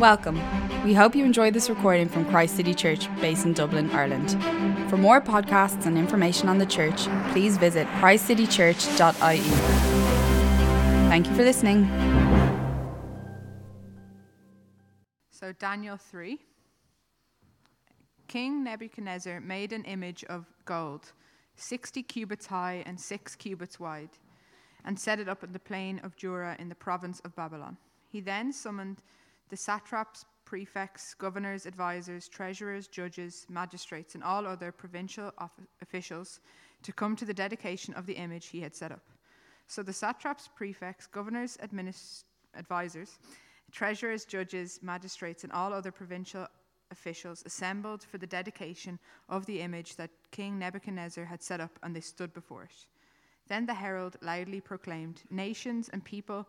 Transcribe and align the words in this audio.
Welcome. 0.00 0.40
We 0.82 0.94
hope 0.94 1.14
you 1.14 1.26
enjoyed 1.26 1.52
this 1.52 1.68
recording 1.68 2.08
from 2.08 2.24
Christ 2.24 2.56
City 2.56 2.72
Church, 2.72 3.14
based 3.20 3.44
in 3.44 3.52
Dublin, 3.52 3.90
Ireland. 3.90 4.30
For 4.88 4.96
more 4.96 5.20
podcasts 5.20 5.84
and 5.84 5.98
information 5.98 6.48
on 6.48 6.56
the 6.56 6.64
church, 6.64 7.02
please 7.32 7.58
visit 7.58 7.86
christcitychurch.ie. 7.98 9.40
Thank 11.10 11.26
you 11.26 11.34
for 11.34 11.42
listening. 11.42 11.84
So, 15.28 15.52
Daniel 15.52 15.98
3. 15.98 16.40
King 18.26 18.64
Nebuchadnezzar 18.64 19.42
made 19.42 19.74
an 19.74 19.84
image 19.84 20.24
of 20.30 20.46
gold, 20.64 21.12
60 21.56 22.02
cubits 22.04 22.46
high 22.46 22.82
and 22.86 22.98
6 22.98 23.36
cubits 23.36 23.78
wide, 23.78 24.16
and 24.86 24.98
set 24.98 25.20
it 25.20 25.28
up 25.28 25.44
in 25.44 25.52
the 25.52 25.58
plain 25.58 26.00
of 26.02 26.16
Dura 26.16 26.56
in 26.58 26.70
the 26.70 26.74
province 26.74 27.20
of 27.22 27.36
Babylon. 27.36 27.76
He 28.08 28.22
then 28.22 28.50
summoned 28.50 29.02
the 29.50 29.56
satraps, 29.56 30.24
prefects, 30.44 31.14
governors, 31.14 31.66
advisors, 31.66 32.28
treasurers, 32.28 32.88
judges, 32.88 33.46
magistrates, 33.48 34.14
and 34.14 34.24
all 34.24 34.46
other 34.46 34.72
provincial 34.72 35.32
officials 35.82 36.40
to 36.82 36.92
come 36.92 37.14
to 37.14 37.24
the 37.24 37.34
dedication 37.34 37.94
of 37.94 38.06
the 38.06 38.14
image 38.14 38.46
he 38.46 38.60
had 38.60 38.74
set 38.74 38.90
up. 38.90 39.02
So 39.66 39.82
the 39.82 39.92
satraps, 39.92 40.48
prefects, 40.48 41.06
governors, 41.06 41.56
advisors, 41.60 43.18
treasurers, 43.70 44.24
judges, 44.24 44.80
magistrates, 44.82 45.44
and 45.44 45.52
all 45.52 45.72
other 45.72 45.92
provincial 45.92 46.48
officials 46.90 47.44
assembled 47.46 48.02
for 48.02 48.18
the 48.18 48.26
dedication 48.26 48.98
of 49.28 49.46
the 49.46 49.60
image 49.60 49.94
that 49.96 50.10
King 50.32 50.58
Nebuchadnezzar 50.58 51.24
had 51.24 51.42
set 51.42 51.60
up, 51.60 51.78
and 51.82 51.94
they 51.94 52.00
stood 52.00 52.34
before 52.34 52.64
it. 52.64 52.86
Then 53.46 53.66
the 53.66 53.74
herald 53.74 54.16
loudly 54.22 54.60
proclaimed, 54.60 55.22
Nations 55.30 55.88
and 55.88 56.04
people 56.04 56.48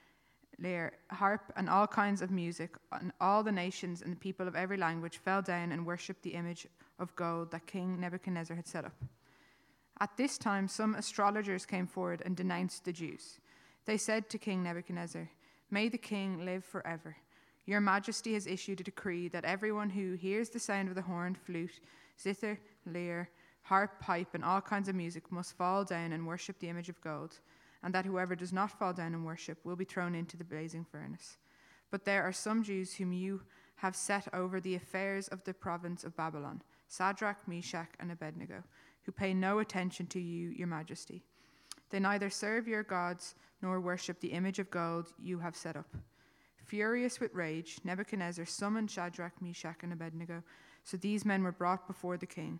lyre, 0.59 0.93
harp, 1.09 1.51
and 1.55 1.69
all 1.69 1.87
kinds 1.87 2.21
of 2.21 2.31
music, 2.31 2.75
and 2.91 3.11
all 3.19 3.43
the 3.43 3.51
nations 3.51 4.01
and 4.01 4.11
the 4.11 4.17
people 4.17 4.47
of 4.47 4.55
every 4.55 4.77
language 4.77 5.17
fell 5.17 5.41
down 5.41 5.71
and 5.71 5.85
worshipped 5.85 6.23
the 6.23 6.33
image 6.33 6.67
of 6.99 7.15
gold 7.15 7.51
that 7.51 7.67
King 7.67 7.99
Nebuchadnezzar 7.99 8.55
had 8.55 8.67
set 8.67 8.85
up. 8.85 8.93
At 9.99 10.17
this 10.17 10.37
time, 10.37 10.67
some 10.67 10.95
astrologers 10.95 11.65
came 11.65 11.87
forward 11.87 12.21
and 12.25 12.35
denounced 12.35 12.85
the 12.85 12.91
Jews. 12.91 13.39
They 13.85 13.97
said 13.97 14.29
to 14.29 14.37
King 14.37 14.63
Nebuchadnezzar, 14.63 15.29
May 15.69 15.89
the 15.89 15.97
king 15.97 16.43
live 16.43 16.65
forever. 16.65 17.15
Your 17.65 17.81
Majesty 17.81 18.33
has 18.33 18.47
issued 18.47 18.81
a 18.81 18.83
decree 18.83 19.27
that 19.29 19.45
everyone 19.45 19.91
who 19.91 20.13
hears 20.13 20.49
the 20.49 20.59
sound 20.59 20.89
of 20.89 20.95
the 20.95 21.03
horn, 21.03 21.35
flute, 21.35 21.79
zither, 22.19 22.59
lyre, 22.85 23.29
harp, 23.61 23.99
pipe, 23.99 24.33
and 24.33 24.43
all 24.43 24.59
kinds 24.59 24.89
of 24.89 24.95
music 24.95 25.31
must 25.31 25.55
fall 25.55 25.85
down 25.85 26.11
and 26.11 26.27
worship 26.27 26.59
the 26.59 26.69
image 26.69 26.89
of 26.89 26.99
gold 27.01 27.39
and 27.83 27.93
that 27.93 28.05
whoever 28.05 28.35
does 28.35 28.53
not 28.53 28.71
fall 28.71 28.93
down 28.93 29.13
and 29.13 29.25
worship 29.25 29.57
will 29.63 29.75
be 29.75 29.85
thrown 29.85 30.15
into 30.15 30.37
the 30.37 30.43
blazing 30.43 30.85
furnace. 30.85 31.37
But 31.89 32.05
there 32.05 32.23
are 32.23 32.31
some 32.31 32.63
Jews 32.63 32.93
whom 32.95 33.11
you 33.11 33.41
have 33.75 33.95
set 33.95 34.27
over 34.33 34.59
the 34.59 34.75
affairs 34.75 35.27
of 35.27 35.43
the 35.43 35.53
province 35.53 36.03
of 36.03 36.15
Babylon 36.15 36.61
Shadrach, 36.89 37.47
Meshach, 37.47 37.89
and 37.99 38.11
Abednego, 38.11 38.63
who 39.03 39.11
pay 39.11 39.33
no 39.33 39.59
attention 39.59 40.07
to 40.07 40.19
you, 40.19 40.49
your 40.49 40.67
majesty. 40.67 41.23
They 41.89 41.99
neither 41.99 42.29
serve 42.29 42.67
your 42.67 42.83
gods 42.83 43.35
nor 43.61 43.79
worship 43.79 44.19
the 44.19 44.33
image 44.33 44.59
of 44.59 44.69
gold 44.69 45.13
you 45.17 45.39
have 45.39 45.55
set 45.55 45.75
up. 45.75 45.87
Furious 46.65 47.19
with 47.19 47.33
rage, 47.33 47.79
Nebuchadnezzar 47.83 48.45
summoned 48.45 48.91
Shadrach, 48.91 49.41
Meshach, 49.41 49.83
and 49.83 49.93
Abednego. 49.93 50.43
So 50.83 50.97
these 50.97 51.25
men 51.25 51.43
were 51.43 51.51
brought 51.51 51.87
before 51.87 52.17
the 52.17 52.25
king. 52.25 52.59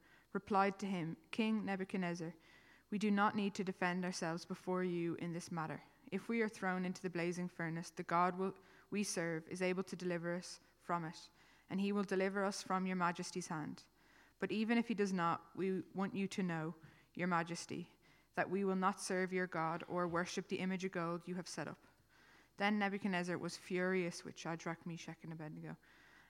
replied 0.33 0.79
to 0.79 0.85
him, 0.85 1.17
King 1.31 1.65
Nebuchadnezzar, 1.65 2.33
we 2.91 2.97
do 2.97 3.11
not 3.11 3.35
need 3.35 3.53
to 3.55 3.63
defend 3.63 4.03
ourselves 4.03 4.45
before 4.45 4.83
you 4.83 5.15
in 5.19 5.33
this 5.33 5.51
matter. 5.51 5.81
If 6.11 6.27
we 6.27 6.41
are 6.41 6.49
thrown 6.49 6.85
into 6.85 7.01
the 7.01 7.09
blazing 7.09 7.47
furnace, 7.47 7.91
the 7.95 8.03
God 8.03 8.37
will, 8.37 8.53
we 8.91 9.03
serve 9.03 9.43
is 9.49 9.61
able 9.61 9.83
to 9.83 9.95
deliver 9.95 10.35
us 10.35 10.59
from 10.83 11.05
it, 11.05 11.17
and 11.69 11.79
he 11.79 11.93
will 11.93 12.03
deliver 12.03 12.43
us 12.43 12.61
from 12.61 12.85
your 12.85 12.97
majesty's 12.97 13.47
hand. 13.47 13.83
But 14.39 14.51
even 14.51 14.77
if 14.77 14.87
he 14.87 14.93
does 14.93 15.13
not, 15.13 15.41
we 15.55 15.83
want 15.95 16.15
you 16.15 16.27
to 16.27 16.43
know, 16.43 16.75
your 17.15 17.27
majesty, 17.27 17.87
that 18.35 18.49
we 18.49 18.63
will 18.63 18.75
not 18.75 19.01
serve 19.01 19.33
your 19.33 19.47
God 19.47 19.83
or 19.87 20.07
worship 20.07 20.47
the 20.47 20.57
image 20.57 20.83
of 20.85 20.91
gold 20.91 21.21
you 21.25 21.35
have 21.35 21.47
set 21.47 21.67
up. 21.67 21.77
Then 22.57 22.79
Nebuchadnezzar 22.79 23.37
was 23.37 23.57
furious 23.57 24.23
with 24.23 24.37
Shadrach, 24.37 24.85
Meshach, 24.85 25.17
and 25.23 25.33
Abednego, 25.33 25.75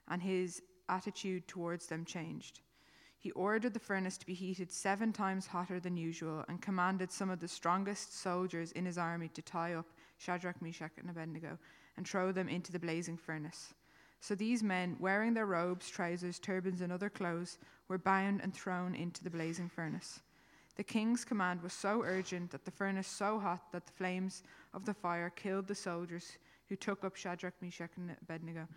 and 0.07 0.21
his 0.21 0.61
attitude 0.89 1.47
towards 1.47 1.87
them 1.87 2.05
changed. 2.05 2.61
He 3.21 3.29
ordered 3.33 3.75
the 3.75 3.79
furnace 3.79 4.17
to 4.17 4.25
be 4.25 4.33
heated 4.33 4.71
seven 4.71 5.13
times 5.13 5.45
hotter 5.45 5.79
than 5.79 5.95
usual 5.95 6.43
and 6.49 6.59
commanded 6.59 7.11
some 7.11 7.29
of 7.29 7.39
the 7.39 7.47
strongest 7.47 8.19
soldiers 8.19 8.71
in 8.71 8.83
his 8.83 8.97
army 8.97 9.27
to 9.35 9.43
tie 9.43 9.75
up 9.75 9.85
Shadrach, 10.17 10.59
Meshach, 10.59 10.93
and 10.97 11.07
Abednego 11.07 11.59
and 11.97 12.07
throw 12.07 12.31
them 12.31 12.49
into 12.49 12.71
the 12.71 12.79
blazing 12.79 13.17
furnace. 13.17 13.75
So 14.21 14.33
these 14.33 14.63
men, 14.63 14.97
wearing 14.99 15.35
their 15.35 15.45
robes, 15.45 15.87
trousers, 15.87 16.39
turbans, 16.39 16.81
and 16.81 16.91
other 16.91 17.11
clothes, 17.11 17.59
were 17.87 17.99
bound 17.99 18.41
and 18.41 18.55
thrown 18.55 18.95
into 18.95 19.23
the 19.23 19.29
blazing 19.29 19.69
furnace. 19.69 20.21
The 20.75 20.83
king's 20.83 21.23
command 21.23 21.61
was 21.61 21.73
so 21.73 22.01
urgent 22.03 22.49
that 22.49 22.65
the 22.65 22.71
furnace 22.71 23.07
so 23.07 23.37
hot 23.37 23.71
that 23.71 23.85
the 23.85 23.93
flames 23.93 24.41
of 24.73 24.83
the 24.83 24.95
fire 24.95 25.29
killed 25.29 25.67
the 25.67 25.75
soldiers 25.75 26.39
who 26.69 26.75
took 26.75 27.03
up 27.03 27.15
Shadrach, 27.15 27.53
Meshach, 27.61 27.91
and 27.97 28.15
Abednego, 28.19 28.67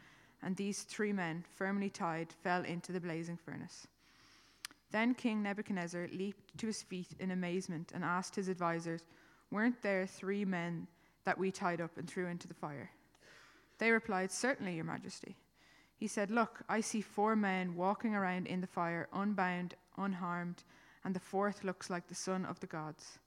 and 0.43 0.55
these 0.55 0.83
three 0.83 1.15
men, 1.15 1.47
firmly 1.57 1.89
tied, 1.89 2.31
fell 2.31 2.63
into 2.65 2.93
the 2.93 3.01
blazing 3.01 3.39
furnace. 3.39 3.87
Then 4.95 5.17
King 5.17 5.43
Nebuchadnezzar 5.43 6.07
leaped 6.13 6.57
to 6.59 6.69
his 6.69 6.85
feet 6.85 7.17
in 7.19 7.33
amazement 7.33 7.91
and 7.93 8.05
asked 8.05 8.37
his 8.37 8.49
advisers, 8.49 9.03
Weren't 9.51 9.83
there 9.83 10.07
three 10.07 10.45
men 10.45 10.87
that 11.25 11.37
we 11.37 11.51
tied 11.51 11.81
up 11.81 11.99
and 11.99 12.09
threw 12.09 12.29
into 12.29 12.47
the 12.47 12.55
fire? 12.55 12.93
They 13.79 13.91
replied, 13.91 14.31
Certainly, 14.31 14.77
Your 14.77 14.85
Majesty. 14.85 15.37
He 15.97 16.07
said, 16.07 16.31
Look, 16.31 16.63
I 16.69 16.81
see 16.81 17.01
four 17.01 17.35
men 17.35 17.75
walking 17.75 18.15
around 18.15 18.47
in 18.47 18.61
the 18.61 18.69
fire, 18.69 19.09
unbound, 19.13 19.75
unharmed, 19.99 20.63
and 21.05 21.13
the 21.13 21.19
fourth 21.19 21.65
looks 21.65 21.91
like 21.91 22.07
the 22.07 22.15
son 22.15 22.45
of 22.45 22.61
the 22.61 22.69
gods. 22.69 23.19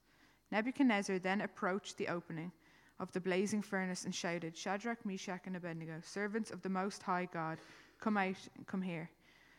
Nebuchadnezzar 0.54 1.20
then 1.20 1.42
approached 1.42 1.98
the 1.98 2.08
opening 2.08 2.54
of 2.98 3.12
the 3.12 3.20
blazing 3.20 3.62
furnace 3.62 4.06
and 4.06 4.16
shouted, 4.16 4.56
Shadrach, 4.56 5.06
Meshach, 5.06 5.42
and 5.46 5.58
Abednego, 5.58 6.00
servants 6.02 6.50
of 6.50 6.62
the 6.62 6.70
Most 6.70 7.04
High 7.04 7.28
God, 7.34 7.58
come 8.00 8.16
out 8.16 8.38
and 8.56 8.66
come 8.66 8.84
here. 8.84 9.10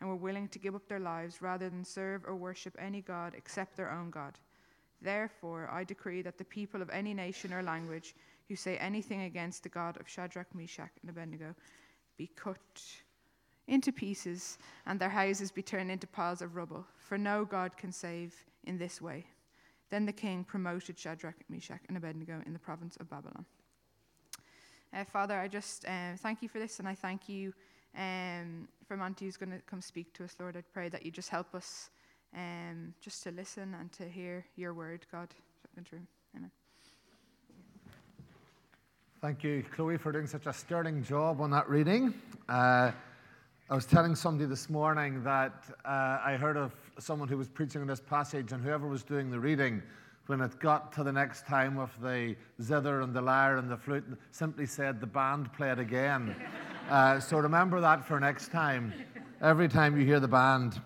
and 0.00 0.08
were 0.08 0.16
willing 0.16 0.48
to 0.48 0.58
give 0.58 0.74
up 0.74 0.88
their 0.88 1.00
lives 1.00 1.42
rather 1.42 1.68
than 1.68 1.84
serve 1.84 2.24
or 2.26 2.34
worship 2.34 2.74
any 2.78 3.00
God 3.00 3.34
except 3.36 3.76
their 3.76 3.90
own 3.90 4.10
God. 4.10 4.38
Therefore, 5.02 5.68
I 5.72 5.84
decree 5.84 6.22
that 6.22 6.38
the 6.38 6.44
people 6.44 6.82
of 6.82 6.90
any 6.90 7.14
nation 7.14 7.52
or 7.52 7.62
language 7.62 8.14
who 8.48 8.56
say 8.56 8.76
anything 8.78 9.22
against 9.22 9.62
the 9.62 9.68
God 9.68 9.98
of 10.00 10.08
Shadrach, 10.08 10.54
Meshach, 10.54 10.90
and 11.02 11.10
Abednego 11.10 11.54
be 12.16 12.28
cut 12.36 12.58
into 13.68 13.92
pieces 13.92 14.58
and 14.86 14.98
their 14.98 15.08
houses 15.08 15.50
be 15.50 15.62
turned 15.62 15.90
into 15.90 16.06
piles 16.06 16.42
of 16.42 16.56
rubble, 16.56 16.84
for 16.96 17.16
no 17.16 17.44
God 17.44 17.76
can 17.76 17.92
save 17.92 18.34
in 18.64 18.76
this 18.76 19.00
way. 19.00 19.24
Then 19.90 20.06
the 20.06 20.12
king 20.12 20.44
promoted 20.44 20.98
Shadrach, 20.98 21.36
Meshach, 21.48 21.80
and 21.88 21.96
Abednego 21.96 22.42
in 22.46 22.52
the 22.52 22.58
province 22.58 22.96
of 22.96 23.08
Babylon. 23.08 23.44
Uh, 24.92 25.04
Father, 25.04 25.38
I 25.38 25.48
just 25.48 25.84
uh, 25.84 26.16
thank 26.18 26.42
you 26.42 26.48
for 26.48 26.58
this, 26.58 26.80
and 26.80 26.88
I 26.88 26.94
thank 26.94 27.28
you 27.28 27.52
um, 27.96 28.68
for 28.90 28.96
Monty 28.96 29.24
who's 29.24 29.36
going 29.36 29.52
to 29.52 29.60
come 29.66 29.80
speak 29.80 30.12
to 30.14 30.24
us, 30.24 30.34
Lord. 30.40 30.56
I 30.56 30.62
pray 30.72 30.88
that 30.88 31.06
you 31.06 31.12
just 31.12 31.28
help 31.28 31.54
us 31.54 31.90
um, 32.36 32.92
just 33.00 33.22
to 33.22 33.30
listen 33.30 33.76
and 33.78 33.92
to 33.92 34.08
hear 34.08 34.44
your 34.56 34.74
word, 34.74 35.06
God. 35.12 35.28
Amen. 35.78 36.50
Thank 39.20 39.44
you, 39.44 39.62
Chloe, 39.70 39.96
for 39.96 40.10
doing 40.10 40.26
such 40.26 40.46
a 40.46 40.52
sterling 40.52 41.04
job 41.04 41.40
on 41.40 41.52
that 41.52 41.68
reading. 41.70 42.12
Uh, 42.48 42.90
I 43.70 43.74
was 43.76 43.86
telling 43.86 44.16
somebody 44.16 44.48
this 44.48 44.68
morning 44.68 45.22
that 45.22 45.66
uh, 45.84 46.18
I 46.24 46.36
heard 46.36 46.56
of 46.56 46.74
someone 46.98 47.28
who 47.28 47.38
was 47.38 47.48
preaching 47.48 47.82
on 47.82 47.86
this 47.86 48.00
passage, 48.00 48.50
and 48.50 48.60
whoever 48.60 48.88
was 48.88 49.04
doing 49.04 49.30
the 49.30 49.38
reading, 49.38 49.84
when 50.26 50.40
it 50.40 50.58
got 50.58 50.92
to 50.94 51.04
the 51.04 51.12
next 51.12 51.46
time 51.46 51.78
of 51.78 51.92
the 52.02 52.34
zither 52.60 53.02
and 53.02 53.14
the 53.14 53.22
lyre 53.22 53.58
and 53.58 53.70
the 53.70 53.76
flute, 53.76 54.04
simply 54.32 54.66
said, 54.66 55.00
The 55.00 55.06
band 55.06 55.52
play 55.52 55.70
it 55.70 55.78
again. 55.78 56.34
uh, 56.90 57.20
so 57.20 57.38
remember 57.38 57.80
that 57.80 58.04
for 58.04 58.18
next 58.18 58.50
time, 58.50 58.92
every 59.40 59.68
time 59.68 59.96
you 59.98 60.04
hear 60.04 60.18
the 60.18 60.28
band. 60.28 60.80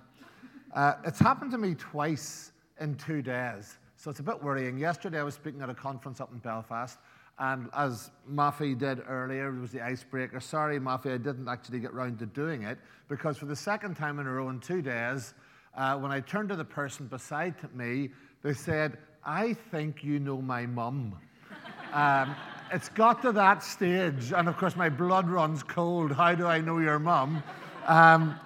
Uh, 0.75 0.95
it's 1.05 1.19
happened 1.19 1.51
to 1.53 1.59
me 1.59 1.75
twice 1.75 2.53
in 2.81 2.95
two 2.97 3.23
days, 3.23 3.79
so 3.97 4.11
it's 4.11 4.21
a 4.21 4.23
bit 4.23 4.43
worrying. 4.43 4.77
Yesterday, 4.77 5.19
I 5.19 5.23
was 5.23 5.35
speaking 5.35 5.63
at 5.63 5.71
a 5.71 5.75
conference 5.75 6.21
up 6.21 6.31
in 6.31 6.39
Belfast. 6.39 6.99
And 7.39 7.69
as 7.75 8.11
Mafi 8.31 8.79
did 8.79 9.03
earlier, 9.09 9.49
it 9.49 9.61
was 9.61 9.73
the 9.73 9.81
icebreaker. 9.81 10.41
Sorry, 10.41 10.79
Mafi, 10.79 11.15
I 11.15 11.17
didn't 11.17 11.49
actually 11.49 11.81
get 11.81 11.93
round 11.93 12.19
to 12.21 12.27
doing 12.27 12.63
it 12.63 12.79
because 13.09 13.37
for 13.37 13.47
the 13.47 13.57
second 13.57 13.97
time 13.97 14.21
in 14.21 14.27
a 14.27 14.31
row 14.31 14.51
in 14.51 14.61
two 14.61 14.83
days, 14.83 15.35
uh, 15.77 15.97
when 15.97 16.13
I 16.13 16.21
turned 16.21 16.49
to 16.51 16.57
the 16.57 16.65
person 16.65 17.07
beside 17.07 17.55
me, 17.75 18.11
they 18.43 18.53
said, 18.53 18.99
I 19.25 19.55
think 19.55 20.05
you 20.05 20.21
know 20.21 20.41
my 20.41 20.67
mum. 20.67 21.17
um, 21.93 22.37
it's 22.73 22.89
got 22.89 23.23
to 23.23 23.33
that 23.33 23.63
stage, 23.63 24.33
and 24.33 24.49
of 24.49 24.57
course, 24.57 24.77
my 24.77 24.89
blood 24.89 25.29
runs 25.29 25.63
cold. 25.63 26.13
How 26.13 26.35
do 26.35 26.47
I 26.47 26.61
know 26.61 26.79
your 26.79 26.99
mum? 26.99 27.43
Um, 27.87 28.39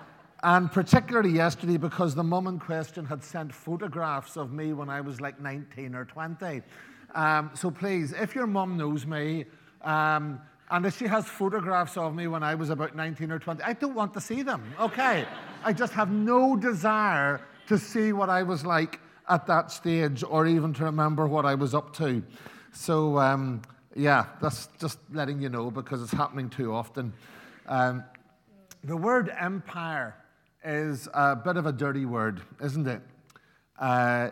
and 0.43 0.71
particularly 0.71 1.31
yesterday, 1.31 1.77
because 1.77 2.15
the 2.15 2.23
mum 2.23 2.47
in 2.47 2.59
question 2.59 3.05
had 3.05 3.25
sent 3.25 3.53
photographs 3.53 4.37
of 4.37 4.53
me 4.53 4.73
when 4.73 4.89
I 4.89 5.01
was 5.01 5.21
like 5.21 5.41
19 5.41 5.95
or 5.95 6.05
20. 6.05 6.63
Um, 7.15 7.51
so 7.55 7.71
please, 7.71 8.13
if 8.13 8.35
your 8.35 8.47
mum 8.47 8.77
knows 8.77 9.07
me, 9.07 9.47
um, 9.83 10.41
and 10.71 10.85
if 10.85 10.99
she 10.99 11.07
has 11.07 11.27
photographs 11.27 11.97
of 11.97 12.15
me 12.15 12.27
when 12.27 12.43
I 12.43 12.55
was 12.55 12.71
about 12.71 12.95
19 12.95 13.33
or 13.33 13.39
20, 13.39 13.63
I 13.63 13.73
don't 13.73 13.95
want 13.95 14.13
to 14.15 14.21
see 14.21 14.43
them, 14.43 14.63
okay? 14.79 15.27
I 15.65 15.73
just 15.73 15.93
have 15.95 16.11
no 16.11 16.57
desire 16.57 17.41
to 17.67 17.79
see 17.79 18.13
what 18.13 18.29
I 18.29 18.43
was 18.43 18.65
like 18.65 19.01
at 19.29 19.47
that 19.47 19.71
stage 19.71 20.23
or 20.23 20.47
even 20.47 20.73
to 20.75 20.85
remember 20.85 21.27
what 21.27 21.47
I 21.47 21.55
was 21.55 21.75
up 21.75 21.95
to. 21.97 22.23
So, 22.73 23.19
um, 23.19 23.63
yeah, 23.99 24.27
that's 24.41 24.69
just 24.81 25.01
letting 25.13 25.43
you 25.43 25.49
know 25.49 25.73
because 25.73 26.01
it's 26.03 26.13
happening 26.13 26.49
too 26.49 26.73
often. 26.73 27.13
Um, 27.67 28.05
the 28.85 28.97
word 28.97 29.33
empire 29.39 30.15
is 30.65 31.09
a 31.13 31.35
bit 31.35 31.57
of 31.57 31.67
a 31.67 31.73
dirty 31.73 32.07
word, 32.07 32.41
isn't 32.63 32.87
it? 32.87 33.03
Uh, 33.79 34.31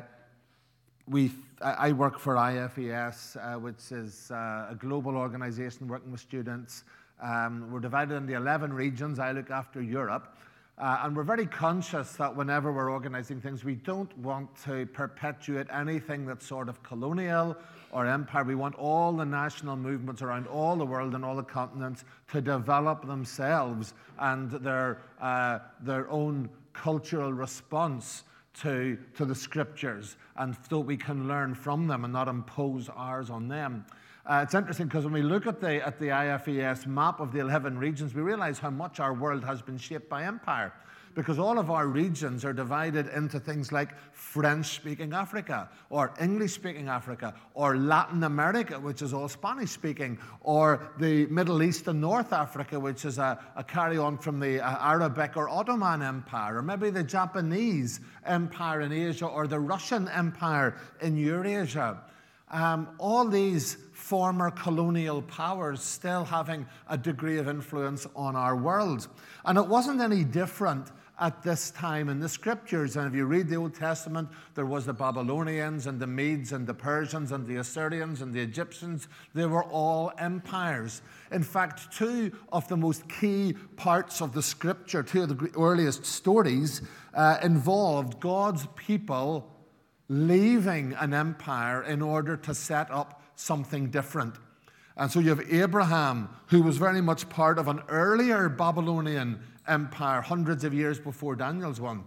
we 1.09 1.33
I 1.61 1.93
work 1.93 2.19
for 2.19 2.35
IFES, 2.35 3.37
uh, 3.37 3.59
which 3.59 3.91
is 3.91 4.31
uh, 4.31 4.69
a 4.71 4.77
global 4.79 5.17
organization 5.17 5.89
working 5.89 6.13
with 6.13 6.21
students. 6.21 6.85
Um, 7.21 7.71
we're 7.73 7.81
divided 7.81 8.15
into 8.15 8.35
11 8.35 8.73
regions. 8.73 9.19
I 9.19 9.33
look 9.33 9.51
after 9.51 9.81
Europe. 9.81 10.37
Uh, 10.78 11.00
and 11.05 11.17
we're 11.17 11.23
very 11.23 11.46
conscious 11.46 12.12
that 12.12 12.37
whenever 12.37 12.70
we're 12.70 12.90
organizing 12.90 13.40
things, 13.40 13.64
we 13.64 13.75
don't 13.75 14.17
want 14.19 14.49
to 14.62 14.84
perpetuate 14.87 15.67
anything 15.73 16.26
that's 16.26 16.46
sort 16.46 16.69
of 16.69 16.82
colonial 16.82 17.56
or 17.93 18.06
empire. 18.06 18.44
We 18.44 18.56
want 18.56 18.75
all 18.75 19.12
the 19.12 19.25
national 19.25 19.76
movements 19.76 20.20
around 20.20 20.46
all 20.46 20.76
the 20.76 20.84
world 20.84 21.14
and 21.14 21.25
all 21.25 21.37
the 21.37 21.43
continents 21.43 22.05
to 22.32 22.43
develop 22.43 23.06
themselves 23.06 23.94
and 24.19 24.50
their, 24.50 25.00
uh, 25.19 25.61
their 25.81 26.11
own 26.11 26.50
cultural 26.75 27.32
response 27.32 28.25
to, 28.61 28.99
to 29.17 29.25
the 29.25 29.34
scriptures 29.34 30.17
and 30.37 30.56
so 30.69 30.81
we 30.81 30.96
can 30.96 31.29
learn 31.29 31.55
from 31.55 31.87
them 31.87 32.05
and 32.05 32.12
not 32.12 32.29
impose 32.29 32.88
ours 32.94 33.31
on 33.31 33.49
them. 33.49 33.84
Uh, 34.26 34.40
it's 34.43 34.55
interesting 34.55 34.88
because 34.88 35.05
when 35.05 35.12
we 35.12 35.23
look 35.23 35.46
at 35.46 35.61
the, 35.61 35.87
at 35.87 36.00
the 36.00 36.06
IFES 36.08 36.87
map 36.87 37.20
of 37.20 37.32
the 37.32 37.38
11 37.38 37.78
regions, 37.78 38.12
we 38.12 38.23
realize 38.23 38.58
how 38.58 38.70
much 38.70 38.99
our 38.99 39.14
world 39.14 39.44
has 39.44 39.62
been 39.62 39.78
shaped 39.78 40.08
by 40.08 40.25
empire 40.25 40.73
because 41.14 41.38
all 41.38 41.58
of 41.58 41.70
our 41.70 41.87
regions 41.87 42.44
are 42.44 42.52
divided 42.52 43.08
into 43.08 43.40
things 43.40 43.73
like 43.73 43.94
French 44.12 44.67
speaking 44.75 45.14
Africa, 45.14 45.69
or 45.90 46.12
English 46.20 46.52
speaking 46.52 46.88
Africa, 46.88 47.34
or 47.55 47.78
Latin 47.78 48.25
America, 48.25 48.78
which 48.78 49.00
is 49.00 49.14
all 49.14 49.28
Spanish 49.28 49.70
speaking, 49.70 50.19
or 50.43 50.93
the 50.99 51.25
Middle 51.26 51.62
East 51.62 51.88
and 51.88 52.00
North 52.00 52.34
Africa, 52.34 52.79
which 52.79 53.06
is 53.06 53.17
a, 53.19 53.38
a 53.56 53.64
carry 53.64 53.96
on 53.96 54.19
from 54.19 54.38
the 54.38 54.61
uh, 54.61 54.76
Arabic 54.93 55.38
or 55.38 55.49
Ottoman 55.49 56.02
Empire, 56.02 56.58
or 56.58 56.62
maybe 56.62 56.90
the 56.90 57.02
Japanese 57.02 58.00
Empire 58.26 58.82
in 58.82 58.93
Asia, 58.93 59.26
or 59.26 59.46
the 59.46 59.58
Russian 59.58 60.08
Empire 60.08 60.76
in 61.00 61.17
Eurasia. 61.17 62.02
Um, 62.50 62.88
all 62.98 63.26
these 63.26 63.76
former 63.93 64.50
colonial 64.50 65.22
powers 65.22 65.82
still 65.82 66.25
having 66.25 66.66
a 66.88 66.96
degree 66.96 67.38
of 67.38 67.48
influence 67.48 68.06
on 68.14 68.37
our 68.37 68.56
world. 68.56 69.08
And 69.44 69.58
it 69.58 69.66
wasn't 69.66 70.00
any 70.00 70.22
different 70.22 70.93
at 71.19 71.43
this 71.43 71.70
time 71.70 72.08
in 72.08 72.20
the 72.20 72.28
scriptures. 72.28 72.96
And 72.96 73.06
if 73.06 73.14
you 73.14 73.25
read 73.25 73.48
the 73.48 73.56
Old 73.56 73.75
Testament, 73.75 74.28
there 74.54 74.66
was 74.66 74.84
the 74.84 74.93
Babylonians 74.93 75.87
and 75.87 75.98
the 75.98 76.06
Medes 76.06 76.52
and 76.52 76.66
the 76.66 76.75
Persians 76.75 77.32
and 77.32 77.46
the 77.46 77.56
Assyrians 77.56 78.20
and 78.20 78.34
the 78.34 78.40
Egyptians. 78.40 79.08
They 79.34 79.46
were 79.46 79.64
all 79.64 80.12
empires. 80.19 81.02
In 81.32 81.43
fact, 81.43 81.93
two 81.93 82.32
of 82.52 82.69
the 82.69 82.76
most 82.76 83.08
key 83.08 83.54
parts 83.76 84.20
of 84.20 84.32
the 84.32 84.43
scripture, 84.43 85.02
two 85.02 85.22
of 85.22 85.38
the 85.38 85.50
earliest 85.58 86.04
stories, 86.04 86.82
uh, 87.14 87.38
involved 87.43 88.20
God's 88.20 88.66
people 88.76 89.56
leaving 90.08 90.93
an 90.94 91.12
empire 91.12 91.82
in 91.82 92.03
order 92.03 92.37
to 92.37 92.55
set 92.55 92.91
up 92.91 93.23
something 93.35 93.91
different. 93.91 94.35
And 94.97 95.11
so 95.11 95.20
you 95.20 95.29
have 95.31 95.53
Abraham, 95.53 96.29
who 96.47 96.62
was 96.62 96.79
very 96.79 97.00
much 97.00 97.29
part 97.29 97.58
of 97.58 97.69
an 97.69 97.81
earlier 97.88 98.49
Babylonian 98.49 99.41
empire 99.69 100.23
hundreds 100.23 100.64
of 100.64 100.73
years 100.73 100.99
before 100.99 101.37
Daniel's 101.37 101.81
one, 101.81 102.05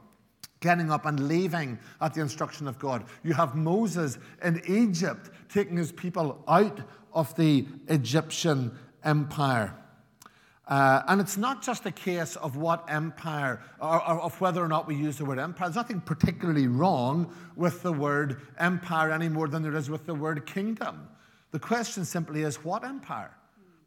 getting 0.60 0.92
up 0.92 1.06
and 1.06 1.28
leaving 1.28 1.78
at 2.02 2.14
the 2.14 2.22
instruction 2.22 2.68
of 2.68 2.80
God. 2.80 3.04
You 3.24 3.34
have 3.34 3.56
Moses 3.56 4.18
in 4.44 4.62
Egypt 4.68 5.30
taking 5.54 5.78
his 5.78 5.92
people 5.92 6.44
out 6.48 6.80
of 7.14 7.36
the 7.36 7.68
Egyptian 7.88 8.78
empire. 9.04 9.76
Uh, 10.70 11.02
and 11.08 11.20
it's 11.20 11.36
not 11.36 11.64
just 11.64 11.88
a 11.88 11.92
case 11.92 12.36
of 12.36 12.56
what 12.56 12.86
empire, 12.88 13.60
or, 13.82 13.96
or, 14.08 14.22
of 14.22 14.40
whether 14.40 14.64
or 14.64 14.68
not 14.68 14.88
we 14.88 14.96
use 14.96 15.18
the 15.18 15.26
word 15.26 15.40
empire. 15.40 15.68
There's 15.68 15.76
nothing 15.76 16.00
particularly 16.00 16.68
wrong 16.68 17.34
with 17.56 17.82
the 17.82 17.92
word 17.92 18.42
empire 18.60 19.12
any 19.12 19.30
more 19.30 19.48
than 19.48 19.64
there 19.64 19.76
is 19.76 19.90
with 19.90 20.06
the 20.06 20.14
word 20.14 20.46
kingdom. 20.46 21.08
The 21.52 21.60
question 21.60 22.06
simply 22.06 22.44
is 22.44 22.64
what 22.64 22.84
empire? 22.84 23.32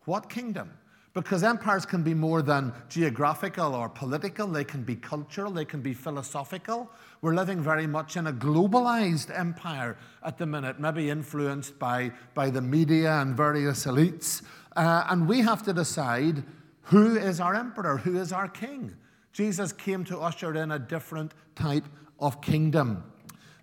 What 0.06 0.28
kingdom? 0.28 0.72
Because 1.14 1.44
empires 1.44 1.86
can 1.86 2.02
be 2.02 2.14
more 2.14 2.42
than 2.42 2.72
geographical 2.88 3.76
or 3.76 3.88
political, 3.88 4.48
they 4.48 4.64
can 4.64 4.82
be 4.82 4.96
cultural, 4.96 5.52
they 5.52 5.66
can 5.66 5.82
be 5.82 5.94
philosophical. 5.94 6.90
We're 7.20 7.34
living 7.34 7.60
very 7.60 7.86
much 7.86 8.16
in 8.16 8.26
a 8.26 8.32
globalized 8.32 9.30
empire 9.38 9.98
at 10.24 10.38
the 10.38 10.46
minute, 10.46 10.80
maybe 10.80 11.10
influenced 11.10 11.78
by, 11.78 12.10
by 12.34 12.50
the 12.50 12.62
media 12.62 13.20
and 13.20 13.36
various 13.36 13.84
elites. 13.84 14.42
Uh, 14.74 15.04
and 15.10 15.28
we 15.28 15.42
have 15.42 15.62
to 15.64 15.72
decide 15.72 16.42
who 16.82 17.16
is 17.16 17.40
our 17.40 17.54
emperor, 17.54 17.96
who 17.98 18.18
is 18.18 18.32
our 18.32 18.48
king. 18.48 18.94
Jesus 19.32 19.72
came 19.72 20.04
to 20.04 20.18
usher 20.18 20.54
in 20.54 20.72
a 20.72 20.78
different 20.78 21.32
type 21.54 21.84
of 22.20 22.40
kingdom. 22.40 23.04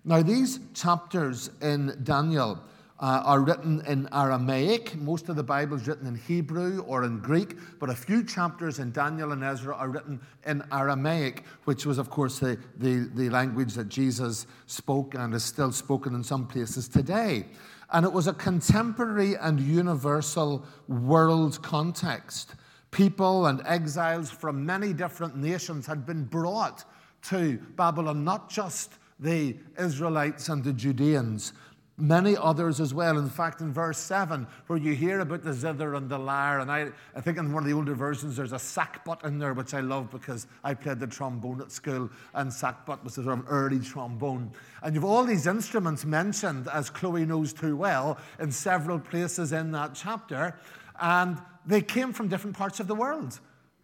Now, 0.04 0.22
these 0.22 0.60
chapters 0.74 1.50
in 1.60 1.98
Daniel 2.02 2.58
uh, 3.00 3.22
are 3.24 3.40
written 3.40 3.82
in 3.86 4.08
Aramaic. 4.12 4.96
Most 4.96 5.28
of 5.28 5.36
the 5.36 5.42
Bible 5.42 5.76
is 5.76 5.88
written 5.88 6.06
in 6.06 6.16
Hebrew 6.16 6.80
or 6.86 7.04
in 7.04 7.18
Greek, 7.20 7.56
but 7.78 7.88
a 7.88 7.94
few 7.94 8.22
chapters 8.22 8.78
in 8.78 8.92
Daniel 8.92 9.32
and 9.32 9.42
Ezra 9.42 9.74
are 9.74 9.88
written 9.88 10.20
in 10.46 10.62
Aramaic, 10.70 11.44
which 11.64 11.86
was, 11.86 11.98
of 11.98 12.10
course, 12.10 12.38
the, 12.38 12.58
the, 12.76 13.10
the 13.14 13.30
language 13.30 13.74
that 13.74 13.88
Jesus 13.88 14.46
spoke 14.66 15.14
and 15.14 15.32
is 15.34 15.44
still 15.44 15.72
spoken 15.72 16.14
in 16.14 16.22
some 16.22 16.46
places 16.46 16.88
today. 16.88 17.46
And 17.92 18.04
it 18.04 18.12
was 18.12 18.26
a 18.26 18.34
contemporary 18.34 19.34
and 19.34 19.58
universal 19.60 20.64
world 20.86 21.60
context. 21.62 22.54
People 22.90 23.46
and 23.46 23.62
exiles 23.66 24.30
from 24.30 24.66
many 24.66 24.92
different 24.92 25.36
nations 25.36 25.86
had 25.86 26.04
been 26.04 26.24
brought 26.24 26.84
to 27.22 27.58
Babylon, 27.76 28.24
not 28.24 28.50
just 28.50 28.94
the 29.18 29.56
Israelites 29.78 30.48
and 30.48 30.64
the 30.64 30.72
Judeans, 30.72 31.52
many 32.00 32.36
others 32.36 32.80
as 32.80 32.94
well. 32.94 33.18
In 33.18 33.28
fact, 33.28 33.60
in 33.60 33.72
verse 33.72 33.98
7, 33.98 34.46
where 34.66 34.78
you 34.78 34.94
hear 34.94 35.20
about 35.20 35.42
the 35.42 35.52
zither 35.52 35.94
and 35.94 36.08
the 36.08 36.18
lyre, 36.18 36.60
and 36.60 36.70
I, 36.70 36.90
I 37.14 37.20
think 37.20 37.38
in 37.38 37.52
one 37.52 37.62
of 37.62 37.68
the 37.68 37.74
older 37.74 37.94
versions 37.94 38.36
there's 38.36 38.52
a 38.52 38.56
sackbut 38.56 39.24
in 39.24 39.38
there, 39.38 39.52
which 39.52 39.74
I 39.74 39.80
love 39.80 40.10
because 40.10 40.46
I 40.64 40.74
played 40.74 40.98
the 40.98 41.06
trombone 41.06 41.60
at 41.60 41.70
school, 41.70 42.10
and 42.34 42.50
sackbut 42.50 43.04
was 43.04 43.14
sort 43.14 43.28
of 43.28 43.44
early 43.48 43.80
trombone. 43.80 44.50
And 44.82 44.94
you've 44.94 45.04
all 45.04 45.24
these 45.24 45.46
instruments 45.46 46.04
mentioned, 46.04 46.68
as 46.68 46.90
Chloe 46.90 47.26
knows 47.26 47.52
too 47.52 47.76
well, 47.76 48.18
in 48.38 48.50
several 48.50 48.98
places 48.98 49.52
in 49.52 49.70
that 49.72 49.94
chapter, 49.94 50.56
and 51.00 51.38
they 51.70 51.80
came 51.80 52.12
from 52.12 52.28
different 52.28 52.56
parts 52.56 52.80
of 52.80 52.88
the 52.88 52.94
world. 52.94 53.38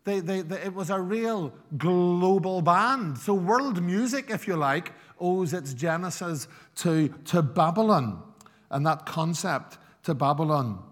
They, 0.05 0.21
they, 0.21 0.43
they, 0.43 0.63
it 0.63 0.75
was 0.75 0.91
a 0.91 1.01
real 1.01 1.53
global 1.77 2.63
band. 2.63 3.19
So, 3.19 3.35
world 3.35 3.83
music, 3.83 4.31
if 4.31 4.47
you 4.47 4.57
like, 4.57 4.93
owes 5.21 5.53
its 5.53 5.73
genesis 5.73 6.49
to, 6.77 7.09
to 7.27 7.43
Babylon 7.43 8.23
and 8.71 8.85
that 8.87 9.07
concept 9.07 9.79
to 10.05 10.15
Babylon. 10.15 10.83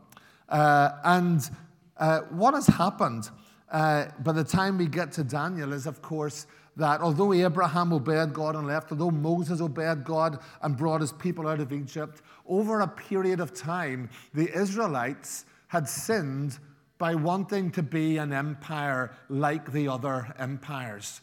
Uh, 0.49 0.91
and 1.05 1.49
uh, 1.97 2.21
what 2.31 2.55
has 2.55 2.67
happened 2.67 3.31
uh, 3.71 4.07
by 4.21 4.33
the 4.33 4.45
time 4.45 4.79
we 4.79 4.87
get 4.87 5.13
to 5.13 5.25
Daniel 5.25 5.73
is, 5.73 5.87
of 5.87 6.01
course, 6.01 6.47
that 6.77 7.01
although 7.01 7.33
Abraham 7.33 7.93
obeyed 7.93 8.33
God 8.33 8.57
and 8.57 8.67
left, 8.67 8.91
although 8.91 9.11
Moses 9.11 9.61
obeyed 9.61 10.05
God 10.05 10.41
and 10.63 10.77
brought 10.77 11.01
his 11.01 11.13
people 11.13 11.47
out 11.47 11.61
of 11.61 11.73
Egypt, 11.73 12.23
over 12.47 12.81
a 12.81 12.89
period 12.89 13.41
of 13.41 13.55
time, 13.55 14.11
the 14.33 14.53
Israelites 14.57 15.45
had 15.69 15.89
sinned 15.89 16.59
by 16.99 17.15
wanting 17.15 17.71
to 17.73 17.83
be 17.83 18.19
an 18.19 18.33
empire 18.33 19.13
like 19.29 19.73
the 19.73 19.89
other 19.89 20.35
empires. 20.39 21.21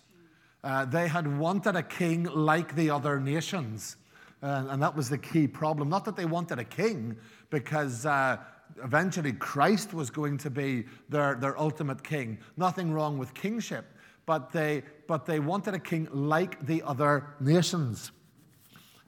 Uh, 0.63 0.85
they 0.85 1.07
had 1.07 1.39
wanted 1.39 1.75
a 1.75 1.83
king 1.83 2.23
like 2.25 2.75
the 2.75 2.89
other 2.89 3.19
nations. 3.19 3.95
Uh, 4.43 4.65
and 4.69 4.81
that 4.81 4.95
was 4.95 5.09
the 5.09 5.17
key 5.17 5.47
problem. 5.47 5.89
Not 5.89 6.05
that 6.05 6.15
they 6.15 6.25
wanted 6.25 6.59
a 6.59 6.63
king, 6.63 7.15
because 7.49 8.05
uh, 8.05 8.37
eventually 8.83 9.33
Christ 9.33 9.93
was 9.93 10.09
going 10.09 10.37
to 10.39 10.49
be 10.49 10.85
their, 11.09 11.35
their 11.35 11.59
ultimate 11.59 12.03
king. 12.03 12.39
Nothing 12.57 12.91
wrong 12.91 13.17
with 13.17 13.33
kingship, 13.33 13.85
but 14.25 14.51
they, 14.51 14.83
but 15.07 15.25
they 15.25 15.39
wanted 15.39 15.73
a 15.73 15.79
king 15.79 16.07
like 16.11 16.65
the 16.65 16.81
other 16.83 17.27
nations. 17.39 18.11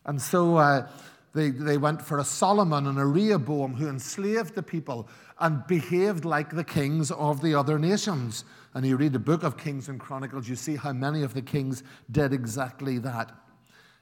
And 0.05 0.21
so 0.21 0.57
uh, 0.57 0.87
they, 1.33 1.49
they 1.49 1.77
went 1.77 2.01
for 2.01 2.19
a 2.19 2.23
Solomon 2.23 2.87
and 2.87 2.99
a 2.99 3.05
Rehoboam 3.05 3.73
who 3.73 3.89
enslaved 3.89 4.53
the 4.53 4.63
people 4.63 5.07
and 5.39 5.65
behaved 5.65 6.25
like 6.25 6.55
the 6.55 6.63
kings 6.63 7.09
of 7.11 7.41
the 7.41 7.55
other 7.55 7.79
nations. 7.79 8.45
And 8.75 8.85
you 8.85 8.97
read 8.97 9.13
the 9.13 9.19
book 9.19 9.43
of 9.43 9.57
Kings 9.57 9.89
and 9.89 9.99
Chronicles, 9.99 10.47
you 10.47 10.55
see 10.55 10.75
how 10.75 10.93
many 10.93 11.23
of 11.23 11.33
the 11.33 11.41
kings 11.41 11.83
did 12.11 12.33
exactly 12.33 12.99
that. 12.99 13.31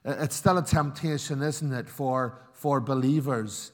It's 0.04 0.36
still 0.36 0.58
a 0.58 0.64
temptation, 0.64 1.42
isn't 1.42 1.72
it, 1.72 1.88
for, 1.88 2.42
for 2.54 2.82
believers 2.82 3.72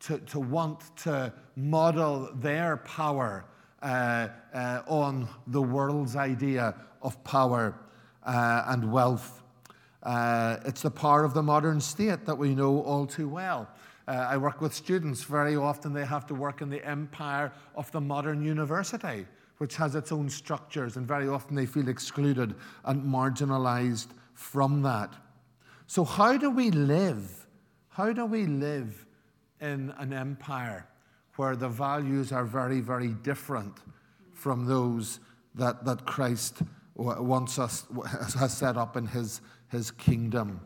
to, 0.00 0.18
to 0.18 0.38
want 0.38 0.96
to 0.98 1.32
model 1.56 2.30
their 2.34 2.78
power 2.78 3.44
uh, 3.82 4.28
uh, 4.52 4.82
on 4.86 5.28
the 5.46 5.62
world's 5.62 6.16
idea 6.16 6.74
of 7.02 7.22
power 7.24 7.78
uh, 8.24 8.64
and 8.68 8.92
wealth. 8.92 9.39
Uh, 10.02 10.56
it's 10.64 10.82
the 10.82 10.90
power 10.90 11.24
of 11.24 11.34
the 11.34 11.42
modern 11.42 11.80
state 11.80 12.24
that 12.24 12.36
we 12.36 12.54
know 12.54 12.82
all 12.82 13.06
too 13.06 13.28
well. 13.28 13.68
Uh, 14.08 14.12
I 14.12 14.36
work 14.36 14.60
with 14.60 14.74
students. 14.74 15.22
Very 15.22 15.56
often 15.56 15.92
they 15.92 16.04
have 16.04 16.26
to 16.26 16.34
work 16.34 16.62
in 16.62 16.70
the 16.70 16.84
empire 16.86 17.52
of 17.76 17.90
the 17.92 18.00
modern 18.00 18.42
university, 18.42 19.26
which 19.58 19.76
has 19.76 19.94
its 19.94 20.10
own 20.10 20.28
structures, 20.28 20.96
and 20.96 21.06
very 21.06 21.28
often 21.28 21.54
they 21.54 21.66
feel 21.66 21.88
excluded 21.88 22.54
and 22.84 23.04
marginalized 23.04 24.08
from 24.34 24.82
that. 24.82 25.12
So, 25.86 26.04
how 26.04 26.36
do 26.36 26.50
we 26.50 26.70
live? 26.70 27.46
How 27.88 28.12
do 28.12 28.24
we 28.24 28.46
live 28.46 29.06
in 29.60 29.92
an 29.98 30.12
empire 30.12 30.86
where 31.36 31.56
the 31.56 31.68
values 31.68 32.32
are 32.32 32.44
very, 32.44 32.80
very 32.80 33.08
different 33.08 33.76
from 34.32 34.66
those 34.66 35.20
that, 35.54 35.84
that 35.84 36.06
Christ 36.06 36.62
wants 37.00 37.58
us, 37.58 37.86
has 38.38 38.56
set 38.56 38.76
up 38.76 38.96
in 38.96 39.06
his, 39.06 39.40
his 39.68 39.90
kingdom? 39.90 40.60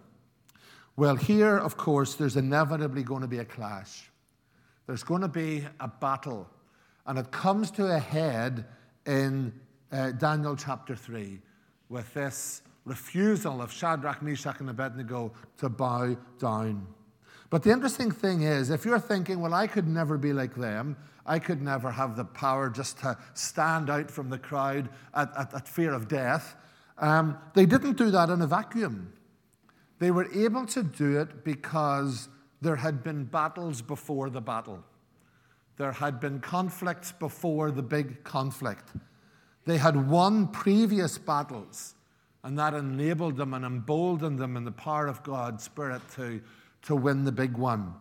Well, 0.96 1.16
here, 1.16 1.56
of 1.56 1.76
course, 1.76 2.14
there's 2.14 2.36
inevitably 2.36 3.02
going 3.02 3.22
to 3.22 3.28
be 3.28 3.38
a 3.38 3.44
clash. 3.44 4.10
There's 4.86 5.02
going 5.02 5.22
to 5.22 5.28
be 5.28 5.64
a 5.80 5.88
battle. 5.88 6.48
And 7.06 7.18
it 7.18 7.30
comes 7.30 7.70
to 7.72 7.86
a 7.86 7.98
head 7.98 8.64
in 9.06 9.52
uh, 9.92 10.12
Daniel 10.12 10.56
chapter 10.56 10.94
3 10.94 11.40
with 11.88 12.12
this 12.14 12.62
refusal 12.84 13.62
of 13.62 13.72
Shadrach, 13.72 14.22
Meshach, 14.22 14.60
and 14.60 14.70
Abednego 14.70 15.32
to 15.58 15.68
bow 15.68 16.16
down. 16.38 16.86
But 17.50 17.62
the 17.62 17.70
interesting 17.70 18.10
thing 18.10 18.42
is, 18.42 18.70
if 18.70 18.84
you're 18.84 18.98
thinking, 18.98 19.40
well, 19.40 19.54
I 19.54 19.66
could 19.66 19.86
never 19.86 20.18
be 20.18 20.32
like 20.32 20.54
them, 20.54 20.96
I 21.26 21.38
could 21.38 21.62
never 21.62 21.90
have 21.90 22.16
the 22.16 22.24
power 22.24 22.68
just 22.68 22.98
to 22.98 23.16
stand 23.34 23.88
out 23.90 24.10
from 24.10 24.28
the 24.28 24.38
crowd 24.38 24.88
at, 25.14 25.30
at, 25.36 25.54
at 25.54 25.68
fear 25.68 25.92
of 25.92 26.08
death, 26.08 26.56
um, 26.98 27.38
they 27.54 27.66
didn't 27.66 27.96
do 27.96 28.10
that 28.10 28.30
in 28.30 28.40
a 28.42 28.46
vacuum. 28.46 29.12
They 29.98 30.10
were 30.10 30.30
able 30.32 30.66
to 30.66 30.82
do 30.82 31.18
it 31.20 31.44
because 31.44 32.28
there 32.60 32.76
had 32.76 33.02
been 33.02 33.24
battles 33.24 33.82
before 33.82 34.30
the 34.30 34.40
battle. 34.40 34.84
There 35.76 35.92
had 35.92 36.20
been 36.20 36.40
conflicts 36.40 37.12
before 37.12 37.70
the 37.70 37.82
big 37.82 38.22
conflict. 38.24 38.92
They 39.64 39.78
had 39.78 40.08
won 40.08 40.48
previous 40.48 41.18
battles, 41.18 41.94
and 42.42 42.58
that 42.58 42.74
enabled 42.74 43.36
them 43.36 43.54
and 43.54 43.64
emboldened 43.64 44.38
them 44.38 44.56
in 44.56 44.64
the 44.64 44.72
power 44.72 45.06
of 45.06 45.22
God's 45.22 45.64
Spirit 45.64 46.02
to, 46.16 46.40
to 46.84 46.96
win 46.96 47.24
the 47.24 47.32
big 47.32 47.56
one. 47.56 47.94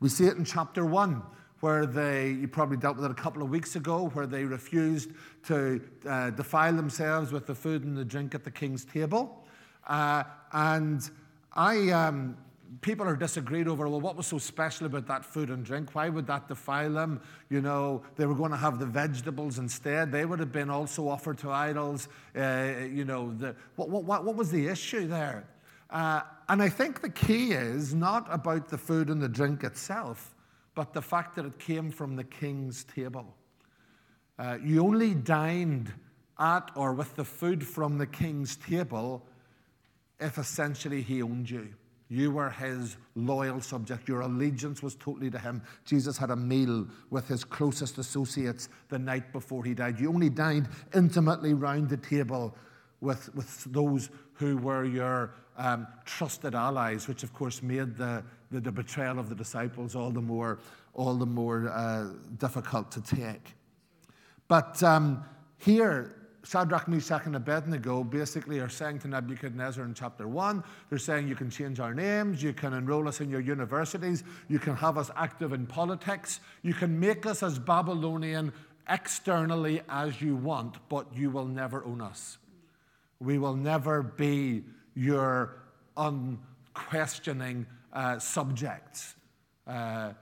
We 0.00 0.08
see 0.08 0.26
it 0.26 0.36
in 0.36 0.44
chapter 0.44 0.84
1, 0.84 1.22
where 1.60 1.84
they, 1.86 2.30
you 2.30 2.48
probably 2.48 2.78
dealt 2.78 2.96
with 2.96 3.04
it 3.04 3.10
a 3.10 3.14
couple 3.14 3.42
of 3.42 3.50
weeks 3.50 3.76
ago, 3.76 4.08
where 4.14 4.26
they 4.26 4.44
refused 4.44 5.10
to 5.46 5.80
uh, 6.08 6.30
defile 6.30 6.74
themselves 6.74 7.32
with 7.32 7.46
the 7.46 7.54
food 7.54 7.84
and 7.84 7.96
the 7.96 8.04
drink 8.04 8.34
at 8.34 8.44
the 8.44 8.50
king's 8.50 8.84
table. 8.84 9.44
Uh, 9.86 10.24
and 10.52 11.10
I, 11.52 11.90
um, 11.90 12.36
people 12.80 13.06
are 13.06 13.16
disagreed 13.16 13.68
over, 13.68 13.88
well, 13.88 14.00
what 14.00 14.16
was 14.16 14.26
so 14.26 14.38
special 14.38 14.86
about 14.86 15.06
that 15.08 15.24
food 15.24 15.50
and 15.50 15.64
drink? 15.64 15.94
Why 15.94 16.08
would 16.08 16.26
that 16.28 16.48
defile 16.48 16.92
them? 16.92 17.20
You 17.50 17.60
know, 17.60 18.02
they 18.16 18.24
were 18.24 18.34
going 18.34 18.52
to 18.52 18.56
have 18.56 18.78
the 18.78 18.86
vegetables 18.86 19.58
instead. 19.58 20.12
They 20.12 20.24
would 20.24 20.38
have 20.38 20.52
been 20.52 20.70
also 20.70 21.08
offered 21.08 21.38
to 21.38 21.50
idols. 21.50 22.08
Uh, 22.34 22.72
you 22.90 23.04
know, 23.04 23.34
the, 23.36 23.54
what, 23.76 23.90
what, 23.90 24.24
what 24.24 24.34
was 24.34 24.50
the 24.50 24.66
issue 24.66 25.06
there? 25.08 25.44
Uh, 25.90 26.22
and 26.48 26.62
I 26.62 26.68
think 26.68 27.00
the 27.00 27.10
key 27.10 27.52
is 27.52 27.94
not 27.94 28.26
about 28.30 28.68
the 28.68 28.78
food 28.78 29.10
and 29.10 29.20
the 29.20 29.28
drink 29.28 29.64
itself, 29.64 30.34
but 30.74 30.92
the 30.92 31.02
fact 31.02 31.36
that 31.36 31.44
it 31.44 31.58
came 31.58 31.90
from 31.90 32.16
the 32.16 32.24
king's 32.24 32.84
table. 32.84 33.34
Uh, 34.38 34.56
you 34.62 34.82
only 34.82 35.14
dined 35.14 35.92
at 36.38 36.70
or 36.74 36.94
with 36.94 37.14
the 37.16 37.24
food 37.24 37.66
from 37.66 37.98
the 37.98 38.06
king's 38.06 38.56
table 38.56 39.26
if 40.18 40.38
essentially 40.38 41.02
he 41.02 41.22
owned 41.22 41.50
you. 41.50 41.68
You 42.08 42.32
were 42.32 42.50
his 42.50 42.96
loyal 43.14 43.60
subject. 43.60 44.08
Your 44.08 44.22
allegiance 44.22 44.82
was 44.82 44.96
totally 44.96 45.30
to 45.30 45.38
him. 45.38 45.62
Jesus 45.84 46.18
had 46.18 46.30
a 46.30 46.36
meal 46.36 46.88
with 47.10 47.28
his 47.28 47.44
closest 47.44 47.98
associates 47.98 48.68
the 48.88 48.98
night 48.98 49.32
before 49.32 49.64
he 49.64 49.74
died. 49.74 50.00
You 50.00 50.08
only 50.08 50.28
dined 50.28 50.68
intimately 50.92 51.54
round 51.54 51.88
the 51.88 51.96
table 51.96 52.56
with, 53.00 53.34
with 53.34 53.64
those 53.64 54.10
who 54.34 54.56
were 54.56 54.84
your 54.84 55.34
um, 55.56 55.86
trusted 56.04 56.54
allies, 56.54 57.08
which 57.08 57.22
of 57.22 57.32
course 57.32 57.62
made 57.62 57.96
the, 57.96 58.22
the, 58.50 58.60
the, 58.60 58.72
betrayal 58.72 59.18
of 59.18 59.28
the 59.28 59.34
disciples 59.34 59.94
all 59.94 60.10
the 60.10 60.20
more, 60.20 60.58
all 60.94 61.14
the 61.14 61.26
more 61.26 61.68
uh, 61.68 62.08
difficult 62.38 62.90
to 62.92 63.00
take. 63.02 63.54
But 64.48 64.82
um, 64.82 65.22
here, 65.58 66.16
Shadrach, 66.44 66.88
Meshach, 66.88 67.26
and 67.26 67.36
Abednego 67.36 68.02
basically 68.02 68.60
are 68.60 68.68
saying 68.68 69.00
to 69.00 69.08
Nebuchadnezzar 69.08 69.84
in 69.84 69.92
chapter 69.92 70.26
1, 70.26 70.64
they're 70.88 70.98
saying 70.98 71.28
you 71.28 71.36
can 71.36 71.50
change 71.50 71.80
our 71.80 71.94
names, 71.94 72.42
you 72.42 72.54
can 72.54 72.72
enroll 72.72 73.06
us 73.06 73.20
in 73.20 73.28
your 73.28 73.40
universities, 73.40 74.24
you 74.48 74.58
can 74.58 74.74
have 74.74 74.96
us 74.96 75.10
active 75.16 75.52
in 75.52 75.66
politics, 75.66 76.40
you 76.62 76.72
can 76.72 76.98
make 76.98 77.26
us 77.26 77.42
as 77.42 77.58
Babylonian 77.58 78.52
externally 78.88 79.82
as 79.88 80.22
you 80.22 80.34
want, 80.34 80.76
but 80.88 81.06
you 81.14 81.30
will 81.30 81.46
never 81.46 81.84
own 81.84 82.00
us. 82.00 82.38
We 83.20 83.38
will 83.38 83.54
never 83.54 84.02
be 84.02 84.64
your 84.94 85.62
unquestioning 85.96 87.66
uh, 87.92 88.18
subjects. 88.18 89.14
Uh, 89.66 90.12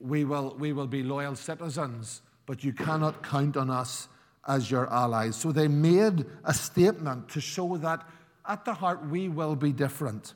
we, 0.00 0.24
will, 0.24 0.54
we 0.58 0.72
will 0.72 0.86
be 0.86 1.02
loyal 1.02 1.34
citizens, 1.34 2.22
but 2.46 2.62
you 2.62 2.72
cannot 2.72 3.22
count 3.22 3.56
on 3.56 3.70
us 3.70 4.08
as 4.46 4.70
your 4.70 4.92
allies. 4.92 5.36
So 5.36 5.52
they 5.52 5.68
made 5.68 6.26
a 6.44 6.54
statement 6.54 7.28
to 7.30 7.40
show 7.40 7.76
that 7.78 8.06
at 8.46 8.64
the 8.64 8.74
heart 8.74 9.06
we 9.08 9.28
will 9.28 9.56
be 9.56 9.72
different. 9.72 10.34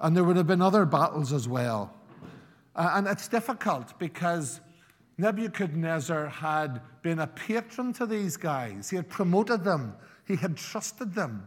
And 0.00 0.16
there 0.16 0.24
would 0.24 0.36
have 0.36 0.46
been 0.46 0.62
other 0.62 0.84
battles 0.84 1.32
as 1.32 1.48
well. 1.48 1.94
Uh, 2.76 2.92
and 2.94 3.06
it's 3.06 3.28
difficult 3.28 3.98
because 3.98 4.60
Nebuchadnezzar 5.18 6.28
had 6.28 6.80
been 7.02 7.20
a 7.20 7.26
patron 7.26 7.92
to 7.94 8.06
these 8.06 8.36
guys, 8.36 8.90
he 8.90 8.96
had 8.96 9.08
promoted 9.08 9.62
them, 9.64 9.94
he 10.26 10.36
had 10.36 10.56
trusted 10.56 11.14
them. 11.14 11.46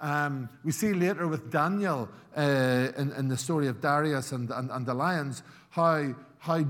Um, 0.00 0.48
we 0.64 0.72
see 0.72 0.92
later 0.92 1.28
with 1.28 1.50
Daniel 1.50 2.08
uh, 2.36 2.88
in, 2.96 3.12
in, 3.12 3.28
the 3.28 3.36
story 3.36 3.66
of 3.66 3.82
Darius 3.82 4.32
and, 4.32 4.50
and, 4.50 4.70
and 4.70 4.86
the 4.86 4.94
lions 4.94 5.42
how, 5.68 6.14
how 6.38 6.64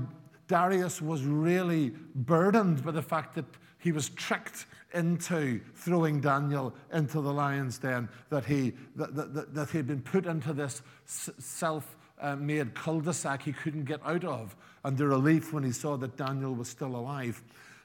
Darius 0.47 1.01
was 1.01 1.23
really 1.23 1.93
burdened 2.13 2.83
by 2.83 2.91
the 2.91 3.01
fact 3.01 3.35
that 3.35 3.45
he 3.79 3.91
was 3.91 4.09
tricked 4.09 4.65
into 4.93 5.61
throwing 5.75 6.19
Daniel 6.19 6.73
into 6.93 7.21
the 7.21 7.31
lion's 7.31 7.77
den, 7.77 8.09
that 8.29 8.45
he, 8.45 8.73
that, 8.95 9.15
that, 9.15 9.53
that 9.53 9.69
he 9.69 9.77
had 9.77 9.87
been 9.87 10.01
put 10.01 10.25
into 10.25 10.53
this 10.53 10.81
self 11.05 11.95
made 12.37 12.75
cul 12.75 12.99
de 12.99 13.13
sac 13.13 13.43
he 13.43 13.53
couldn't 13.53 13.85
get 13.85 13.99
out 14.05 14.23
of, 14.23 14.55
and 14.83 14.97
the 14.97 15.07
relief 15.07 15.53
when 15.53 15.63
he 15.63 15.71
saw 15.71 15.97
that 15.97 16.17
Daniel 16.17 16.53
was 16.53 16.69
still 16.69 16.95
alive. 16.95 17.41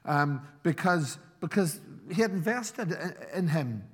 Um, 0.06 0.40
because, 0.62 1.18
because 1.40 1.80
he 2.12 2.22
had 2.22 2.30
invested 2.30 2.96
in, 3.34 3.48
him. 3.48 3.84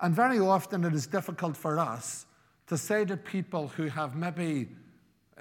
And 0.00 0.14
very 0.14 0.40
often 0.40 0.84
it 0.84 0.92
is 0.92 1.06
difficult 1.06 1.56
for 1.56 1.78
us 1.78 2.26
to 2.66 2.76
say 2.76 3.04
to 3.04 3.16
people 3.16 3.68
who 3.68 3.86
have 3.86 4.16
maybe 4.16 4.68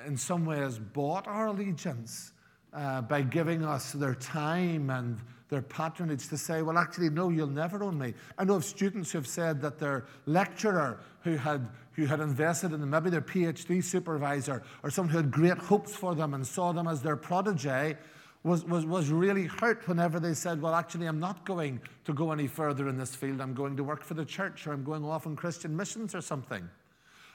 in 0.06 0.16
some 0.16 0.46
ways 0.46 0.78
bought 0.78 1.28
our 1.28 1.48
allegiance 1.48 2.34
uh, 2.74 3.02
by 3.02 3.22
giving 3.22 3.66
us 3.66 3.92
their 3.94 4.16
time 4.16 4.90
and 4.90 5.20
their 5.50 5.62
patronage 5.62 6.30
to 6.30 6.38
say, 6.38 6.62
well, 6.62 6.78
actually, 6.78 7.10
no, 7.10 7.30
you'll 7.30 7.48
never 7.48 7.84
own 7.84 7.98
me. 7.98 8.14
I 8.38 8.46
know 8.46 8.56
of 8.56 8.64
students 8.64 9.12
who 9.12 9.18
have 9.18 9.28
said 9.28 9.62
that 9.62 9.80
their 9.80 10.06
lecturer 10.26 11.02
who 11.24 11.36
had, 11.36 11.68
who 11.92 12.06
had 12.06 12.22
invested 12.22 12.72
in 12.72 12.80
them, 12.80 12.90
maybe 12.90 13.10
their 13.10 13.22
PhD 13.22 13.84
supervisor 13.84 14.64
or 14.82 14.90
someone 14.90 15.12
who 15.12 15.18
had 15.18 15.30
great 15.30 15.58
hopes 15.58 15.94
for 15.94 16.16
them 16.16 16.34
and 16.34 16.48
saw 16.48 16.72
them 16.72 16.88
as 16.88 17.02
their 17.02 17.18
protege, 17.18 17.98
was, 18.44 18.66
was, 18.66 18.86
was 18.86 19.10
really 19.10 19.46
hurt 19.46 19.88
whenever 19.88 20.20
they 20.20 20.34
said, 20.34 20.62
Well, 20.62 20.74
actually, 20.74 21.06
I'm 21.06 21.20
not 21.20 21.46
going 21.46 21.80
to 22.06 22.14
go 22.14 22.32
any 22.32 22.48
further 22.48 22.88
in 22.90 22.98
this 22.98 23.16
field. 23.16 23.40
I'm 23.40 23.54
going 23.54 23.78
to 23.78 23.84
work 23.84 24.04
for 24.04 24.16
the 24.16 24.26
church 24.26 24.66
or 24.66 24.74
I'm 24.74 24.84
going 24.84 25.06
off 25.06 25.28
on 25.28 25.36
Christian 25.36 25.76
missions 25.76 26.16
or 26.16 26.22
something. 26.22 26.68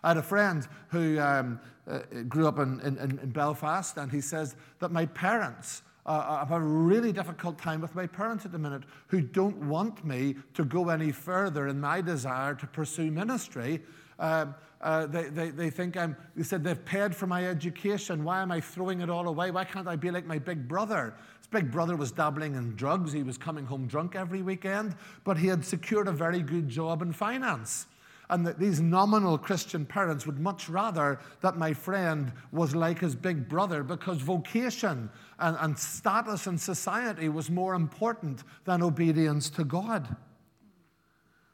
I 0.02 0.08
had 0.08 0.16
a 0.16 0.22
friend 0.22 0.66
who 0.88 1.18
um, 1.18 1.60
uh, 1.88 1.98
grew 2.28 2.46
up 2.46 2.58
in, 2.58 2.80
in, 2.80 2.98
in, 2.98 3.30
Belfast, 3.30 3.96
and 3.96 4.10
he 4.10 4.20
says 4.20 4.54
that 4.78 4.92
my 4.92 5.06
parents, 5.06 5.82
uh, 6.06 6.38
have 6.38 6.52
a 6.52 6.60
really 6.60 7.12
difficult 7.12 7.58
time 7.58 7.80
with 7.80 7.94
my 7.94 8.06
parents 8.06 8.44
at 8.44 8.52
the 8.52 8.58
minute 8.58 8.84
who 9.08 9.20
don't 9.20 9.56
want 9.56 10.04
me 10.04 10.36
to 10.54 10.64
go 10.64 10.88
any 10.88 11.12
further 11.12 11.66
in 11.68 11.80
my 11.80 12.00
desire 12.00 12.54
to 12.54 12.66
pursue 12.66 13.10
ministry. 13.10 13.82
Um, 14.18 14.54
uh, 14.80 15.06
they, 15.06 15.24
they, 15.24 15.50
they 15.50 15.70
think 15.70 15.96
I'm, 15.96 16.16
they 16.36 16.42
said 16.42 16.62
they've 16.62 16.84
paid 16.84 17.14
for 17.14 17.26
my 17.26 17.46
education. 17.46 18.22
Why 18.22 18.40
am 18.40 18.52
I 18.52 18.60
throwing 18.60 19.00
it 19.00 19.10
all 19.10 19.26
away? 19.26 19.50
Why 19.50 19.64
can't 19.64 19.88
I 19.88 19.96
be 19.96 20.10
like 20.10 20.26
my 20.26 20.38
big 20.38 20.68
brother? 20.68 21.14
His 21.38 21.48
big 21.48 21.72
brother 21.72 21.96
was 21.96 22.12
dabbling 22.12 22.54
in 22.54 22.76
drugs. 22.76 23.12
He 23.12 23.22
was 23.22 23.36
coming 23.36 23.66
home 23.66 23.86
drunk 23.86 24.14
every 24.14 24.42
weekend, 24.42 24.94
but 25.24 25.36
he 25.36 25.48
had 25.48 25.64
secured 25.64 26.08
a 26.08 26.12
very 26.12 26.40
good 26.40 26.68
job 26.68 27.02
in 27.02 27.12
finance 27.12 27.86
and 28.30 28.46
that 28.46 28.58
these 28.58 28.80
nominal 28.80 29.38
Christian 29.38 29.84
parents 29.84 30.26
would 30.26 30.38
much 30.38 30.68
rather 30.68 31.20
that 31.40 31.56
my 31.56 31.72
friend 31.72 32.32
was 32.52 32.74
like 32.74 32.98
his 32.98 33.14
big 33.14 33.48
brother 33.48 33.82
because 33.82 34.18
vocation 34.18 35.10
and, 35.38 35.56
and 35.60 35.78
status 35.78 36.46
in 36.46 36.58
society 36.58 37.28
was 37.28 37.50
more 37.50 37.74
important 37.74 38.42
than 38.64 38.82
obedience 38.82 39.50
to 39.50 39.64
God. 39.64 40.16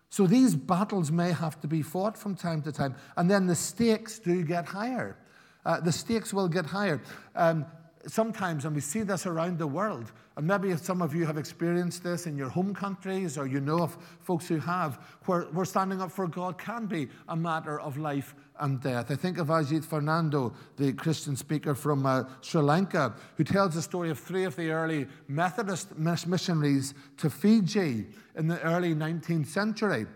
So 0.08 0.26
these 0.26 0.54
battles 0.54 1.10
may 1.10 1.32
have 1.32 1.58
to 1.62 1.66
be 1.66 1.80
fought 1.80 2.18
from 2.18 2.34
time 2.34 2.60
to 2.62 2.72
time, 2.72 2.94
and 3.16 3.30
then 3.30 3.46
the 3.46 3.54
stakes 3.54 4.18
do 4.18 4.42
get 4.42 4.66
higher. 4.66 5.16
Uh, 5.64 5.80
the 5.80 5.92
stakes 5.92 6.34
will 6.34 6.48
get 6.48 6.66
higher. 6.66 7.00
Um, 7.34 7.64
sometimes, 8.06 8.64
and 8.64 8.74
we 8.74 8.80
see 8.82 9.02
this 9.02 9.26
around 9.26 9.58
the 9.58 9.66
world, 9.66 10.12
and 10.36 10.46
maybe 10.46 10.74
some 10.76 11.02
of 11.02 11.14
you 11.14 11.26
have 11.26 11.36
experienced 11.36 12.02
this 12.02 12.26
in 12.26 12.36
your 12.36 12.48
home 12.48 12.74
countries 12.74 13.36
or 13.36 13.46
you 13.46 13.60
know 13.60 13.80
of 13.80 13.96
folks 14.20 14.48
who 14.48 14.58
have, 14.58 14.98
where, 15.26 15.42
where 15.52 15.66
standing 15.66 16.00
up 16.00 16.10
for 16.10 16.26
God 16.26 16.56
can 16.56 16.86
be 16.86 17.08
a 17.28 17.36
matter 17.36 17.78
of 17.80 17.98
life 17.98 18.34
and 18.60 18.80
death. 18.80 19.10
I 19.10 19.16
think 19.16 19.38
of 19.38 19.48
Ajith 19.48 19.84
Fernando, 19.84 20.54
the 20.76 20.92
Christian 20.94 21.36
speaker 21.36 21.74
from 21.74 22.06
uh, 22.06 22.24
Sri 22.40 22.62
Lanka, 22.62 23.14
who 23.36 23.44
tells 23.44 23.74
the 23.74 23.82
story 23.82 24.08
of 24.10 24.18
three 24.18 24.44
of 24.44 24.56
the 24.56 24.70
early 24.70 25.06
Methodist 25.28 25.98
missionaries 25.98 26.94
to 27.18 27.28
Fiji 27.28 28.06
in 28.36 28.46
the 28.46 28.60
early 28.62 28.94
19th 28.94 29.46
century. 29.46 30.06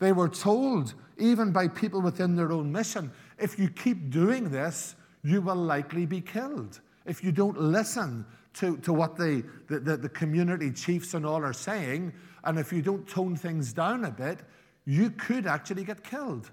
They 0.00 0.12
were 0.12 0.28
told, 0.28 0.94
even 1.18 1.52
by 1.52 1.68
people 1.68 2.00
within 2.00 2.34
their 2.34 2.50
own 2.50 2.72
mission, 2.72 3.12
if 3.38 3.58
you 3.58 3.68
keep 3.68 4.10
doing 4.10 4.50
this, 4.50 4.96
you 5.22 5.42
will 5.42 5.56
likely 5.56 6.06
be 6.06 6.20
killed. 6.20 6.80
If 7.04 7.22
you 7.22 7.32
don't 7.32 7.60
listen 7.60 8.24
to, 8.54 8.76
to 8.78 8.92
what 8.92 9.16
the, 9.16 9.44
the, 9.68 9.96
the 9.96 10.08
community 10.08 10.72
chiefs 10.72 11.14
and 11.14 11.24
all 11.24 11.44
are 11.44 11.52
saying, 11.52 12.12
and 12.44 12.58
if 12.58 12.72
you 12.72 12.82
don't 12.82 13.06
tone 13.08 13.36
things 13.36 13.72
down 13.72 14.04
a 14.04 14.10
bit, 14.10 14.40
you 14.84 15.10
could 15.10 15.46
actually 15.46 15.84
get 15.84 16.02
killed. 16.02 16.50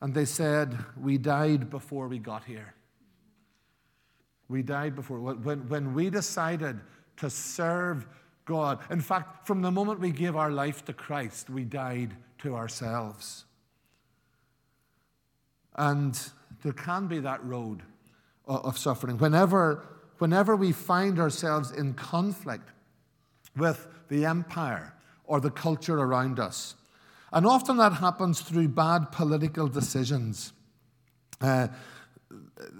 And 0.00 0.14
they 0.14 0.24
said, 0.24 0.78
We 0.96 1.18
died 1.18 1.70
before 1.70 2.08
we 2.08 2.18
got 2.18 2.44
here. 2.44 2.74
We 4.48 4.62
died 4.62 4.94
before. 4.94 5.20
When, 5.20 5.68
when 5.68 5.94
we 5.94 6.10
decided 6.10 6.80
to 7.18 7.30
serve 7.30 8.06
God, 8.44 8.80
in 8.90 9.00
fact, 9.00 9.46
from 9.46 9.62
the 9.62 9.70
moment 9.70 10.00
we 10.00 10.10
gave 10.10 10.36
our 10.36 10.50
life 10.50 10.84
to 10.86 10.92
Christ, 10.92 11.50
we 11.50 11.64
died 11.64 12.16
to 12.38 12.56
ourselves. 12.56 13.44
And 15.76 16.18
there 16.62 16.72
can 16.72 17.06
be 17.06 17.20
that 17.20 17.44
road 17.44 17.82
of 18.46 18.76
suffering. 18.76 19.18
Whenever 19.18 19.86
whenever 20.20 20.54
we 20.54 20.70
find 20.70 21.18
ourselves 21.18 21.70
in 21.70 21.94
conflict 21.94 22.68
with 23.56 23.88
the 24.08 24.26
empire 24.26 24.94
or 25.24 25.40
the 25.40 25.50
culture 25.50 25.98
around 25.98 26.38
us. 26.38 26.74
And 27.32 27.46
often 27.46 27.78
that 27.78 27.94
happens 27.94 28.40
through 28.40 28.68
bad 28.68 29.12
political 29.12 29.66
decisions. 29.66 30.52
Uh, 31.40 31.68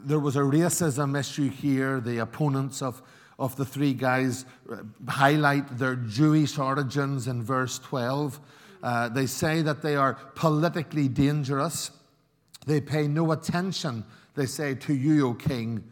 there 0.05 0.19
was 0.19 0.37
a 0.37 0.41
racism 0.41 1.19
issue 1.19 1.49
here. 1.49 2.01
The 2.01 2.19
opponents 2.19 2.83
of, 2.83 3.01
of 3.39 3.57
the 3.57 3.65
three 3.65 3.95
guys 3.95 4.45
uh, 4.71 4.79
highlight 5.09 5.79
their 5.79 5.97
Jewish 5.97 6.59
origins 6.59 7.27
in 7.27 7.43
verse 7.43 7.79
12. 7.79 8.39
Uh, 8.83 9.09
they 9.09 9.27
say 9.27 9.63
that 9.63 9.81
they 9.81 9.97
are 9.97 10.15
politically 10.35 11.09
dangerous. 11.09 11.91
They 12.67 12.81
pay 12.83 13.09
no 13.09 13.33
attention, 13.33 14.05
they 14.35 14.47
say, 14.47 14.75
to 14.75 14.95
you, 14.95 15.29
O 15.29 15.35
king, 15.35 15.85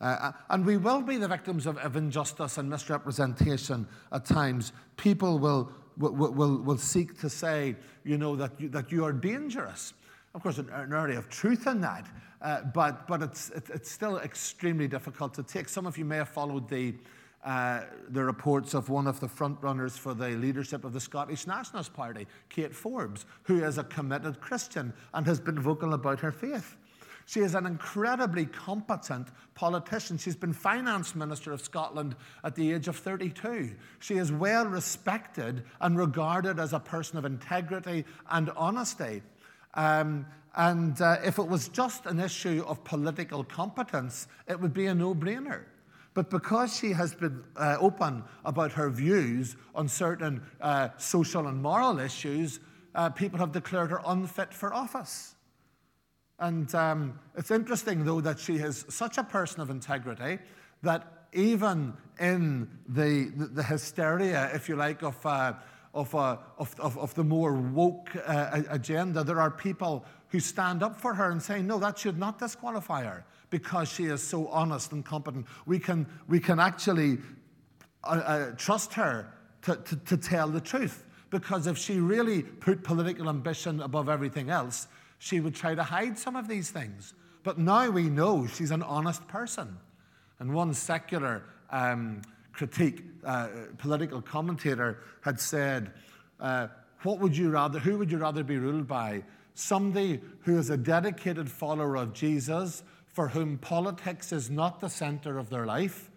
uh, 0.00 0.32
and 0.50 0.64
we 0.66 0.76
will 0.76 1.00
be 1.00 1.16
the 1.16 1.28
victims 1.28 1.66
of, 1.66 1.78
of, 1.78 1.96
injustice 1.96 2.58
and 2.58 2.68
misrepresentation 2.68 3.86
at 4.12 4.26
times. 4.26 4.72
People 4.96 5.38
will, 5.38 5.72
will, 5.96 6.12
will, 6.12 6.58
will 6.58 6.76
seek 6.76 7.18
to 7.20 7.30
say, 7.30 7.74
you 8.04 8.18
know, 8.18 8.36
that 8.36 8.52
you, 8.60 8.68
that 8.68 8.92
you 8.92 9.04
are 9.04 9.12
dangerous. 9.12 9.94
Of 10.34 10.42
course, 10.42 10.58
an, 10.58 10.68
an 10.70 10.92
area 10.92 11.16
of 11.16 11.30
truth 11.30 11.66
in 11.66 11.80
that, 11.80 12.06
uh, 12.42 12.62
but, 12.74 13.08
but 13.08 13.22
it's, 13.22 13.48
it, 13.50 13.70
it's 13.72 13.90
still 13.90 14.18
extremely 14.18 14.86
difficult 14.86 15.32
to 15.34 15.42
take. 15.42 15.66
Some 15.66 15.86
of 15.86 15.96
you 15.96 16.04
may 16.04 16.16
have 16.16 16.28
followed 16.28 16.68
the, 16.68 16.94
uh, 17.42 17.80
the 18.10 18.22
reports 18.22 18.74
of 18.74 18.90
one 18.90 19.06
of 19.06 19.18
the 19.18 19.28
frontrunners 19.28 19.92
for 19.92 20.12
the 20.12 20.28
leadership 20.28 20.84
of 20.84 20.92
the 20.92 21.00
Scottish 21.00 21.46
Nationalist 21.46 21.94
Party, 21.94 22.26
Kate 22.50 22.74
Forbes, 22.74 23.24
who 23.44 23.64
is 23.64 23.78
a 23.78 23.84
committed 23.84 24.42
Christian 24.42 24.92
and 25.14 25.24
has 25.26 25.40
been 25.40 25.58
vocal 25.58 25.94
about 25.94 26.20
her 26.20 26.32
faith. 26.32 26.76
She 27.26 27.40
is 27.40 27.56
an 27.56 27.66
incredibly 27.66 28.46
competent 28.46 29.28
politician. 29.54 30.16
She's 30.16 30.36
been 30.36 30.52
finance 30.52 31.16
minister 31.16 31.52
of 31.52 31.60
Scotland 31.60 32.14
at 32.44 32.54
the 32.54 32.72
age 32.72 32.86
of 32.86 32.96
32. 32.96 33.74
She 33.98 34.14
is 34.14 34.30
well 34.30 34.64
respected 34.64 35.64
and 35.80 35.98
regarded 35.98 36.60
as 36.60 36.72
a 36.72 36.78
person 36.78 37.18
of 37.18 37.24
integrity 37.24 38.04
and 38.30 38.50
honesty. 38.56 39.22
Um, 39.74 40.26
and 40.54 41.00
uh, 41.02 41.16
if 41.24 41.38
it 41.40 41.48
was 41.48 41.68
just 41.68 42.06
an 42.06 42.20
issue 42.20 42.64
of 42.66 42.84
political 42.84 43.42
competence, 43.42 44.28
it 44.46 44.60
would 44.60 44.72
be 44.72 44.86
a 44.86 44.94
no 44.94 45.12
brainer. 45.12 45.64
But 46.14 46.30
because 46.30 46.74
she 46.74 46.92
has 46.92 47.12
been 47.12 47.42
uh, 47.56 47.76
open 47.80 48.22
about 48.44 48.72
her 48.72 48.88
views 48.88 49.56
on 49.74 49.88
certain 49.88 50.42
uh, 50.60 50.90
social 50.96 51.48
and 51.48 51.60
moral 51.60 51.98
issues, 51.98 52.60
uh, 52.94 53.10
people 53.10 53.38
have 53.40 53.50
declared 53.52 53.90
her 53.90 54.00
unfit 54.06 54.54
for 54.54 54.72
office. 54.72 55.35
And 56.38 56.72
um, 56.74 57.18
it's 57.36 57.50
interesting, 57.50 58.04
though, 58.04 58.20
that 58.20 58.38
she 58.38 58.56
is 58.56 58.84
such 58.88 59.18
a 59.18 59.24
person 59.24 59.60
of 59.60 59.70
integrity 59.70 60.38
that 60.82 61.26
even 61.32 61.94
in 62.20 62.68
the, 62.88 63.30
the, 63.34 63.62
hysteria, 63.62 64.50
if 64.54 64.68
you 64.68 64.76
like, 64.76 65.02
of, 65.02 65.24
uh, 65.24 65.54
of, 65.94 66.14
uh, 66.14 66.36
of, 66.58 66.78
of, 66.78 66.98
of, 66.98 67.14
the 67.14 67.24
more 67.24 67.54
woke 67.54 68.10
uh, 68.26 68.62
agenda, 68.68 69.24
there 69.24 69.40
are 69.40 69.50
people 69.50 70.04
who 70.28 70.40
stand 70.40 70.82
up 70.82 71.00
for 71.00 71.14
her 71.14 71.30
and 71.30 71.42
say, 71.42 71.62
no, 71.62 71.78
that 71.78 71.98
should 71.98 72.18
not 72.18 72.38
disqualify 72.38 73.04
her 73.04 73.24
because 73.50 73.88
she 73.88 74.04
is 74.04 74.22
so 74.22 74.48
honest 74.48 74.92
and 74.92 75.04
competent. 75.04 75.46
We 75.66 75.78
can, 75.78 76.06
we 76.28 76.40
can 76.40 76.58
actually 76.58 77.18
uh, 78.04 78.06
uh, 78.06 78.50
trust 78.56 78.92
her 78.94 79.32
to, 79.62 79.76
to, 79.76 79.96
to 79.96 80.16
tell 80.16 80.48
the 80.48 80.60
truth 80.60 81.04
because 81.30 81.66
if 81.66 81.76
she 81.76 81.98
really 81.98 82.42
put 82.42 82.82
political 82.82 83.28
ambition 83.28 83.80
above 83.80 84.08
everything 84.08 84.50
else, 84.50 84.88
she 85.18 85.40
would 85.40 85.54
try 85.54 85.74
to 85.74 85.82
hide 85.82 86.18
some 86.18 86.36
of 86.36 86.48
these 86.48 86.70
things. 86.70 87.14
But 87.42 87.58
now 87.58 87.90
we 87.90 88.04
know 88.04 88.46
she's 88.46 88.70
an 88.70 88.82
honest 88.82 89.26
person. 89.28 89.78
And 90.38 90.52
one 90.52 90.74
secular 90.74 91.44
um, 91.70 92.22
critique, 92.52 93.04
uh, 93.24 93.48
political 93.78 94.20
commentator, 94.20 94.98
had 95.20 95.40
said, 95.40 95.92
uh, 96.40 96.68
what 97.02 97.20
would 97.20 97.36
you 97.36 97.50
rather, 97.50 97.78
who 97.78 97.98
would 97.98 98.10
you 98.10 98.18
rather 98.18 98.42
be 98.42 98.58
ruled 98.58 98.86
by? 98.86 99.22
Somebody 99.54 100.20
who 100.40 100.58
is 100.58 100.70
a 100.70 100.76
dedicated 100.76 101.50
follower 101.50 101.96
of 101.96 102.12
Jesus, 102.12 102.82
for 103.06 103.28
whom 103.28 103.58
politics 103.58 104.32
is 104.32 104.50
not 104.50 104.80
the 104.80 104.90
center 104.90 105.38
of 105.38 105.48
their 105.48 105.64
life, 105.64 106.10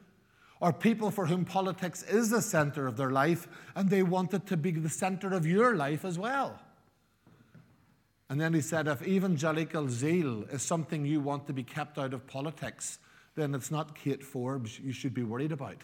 or 0.59 0.73
people 0.73 1.11
for 1.11 1.25
whom 1.25 1.45
politics 1.45 2.03
is 2.03 2.29
the 2.29 2.41
center 2.41 2.85
of 2.87 2.97
their 2.97 3.11
life 3.11 3.47
and 3.75 3.89
they 3.89 4.03
want 4.03 4.33
it 4.33 4.45
to 4.47 4.57
be 4.57 4.71
the 4.71 4.89
center 4.89 5.33
of 5.33 5.45
your 5.45 5.75
life 5.75 6.03
as 6.03 6.19
well. 6.19 6.59
And 8.29 8.39
then 8.39 8.53
he 8.53 8.61
said, 8.61 8.87
if 8.87 9.05
evangelical 9.05 9.89
zeal 9.89 10.43
is 10.51 10.61
something 10.61 11.05
you 11.05 11.19
want 11.19 11.47
to 11.47 11.53
be 11.53 11.63
kept 11.63 11.97
out 11.97 12.13
of 12.13 12.27
politics, 12.27 12.99
then 13.35 13.55
it's 13.55 13.71
not 13.71 13.95
Kate 13.95 14.23
Forbes 14.23 14.79
you 14.79 14.91
should 14.91 15.13
be 15.13 15.23
worried 15.23 15.51
about. 15.51 15.83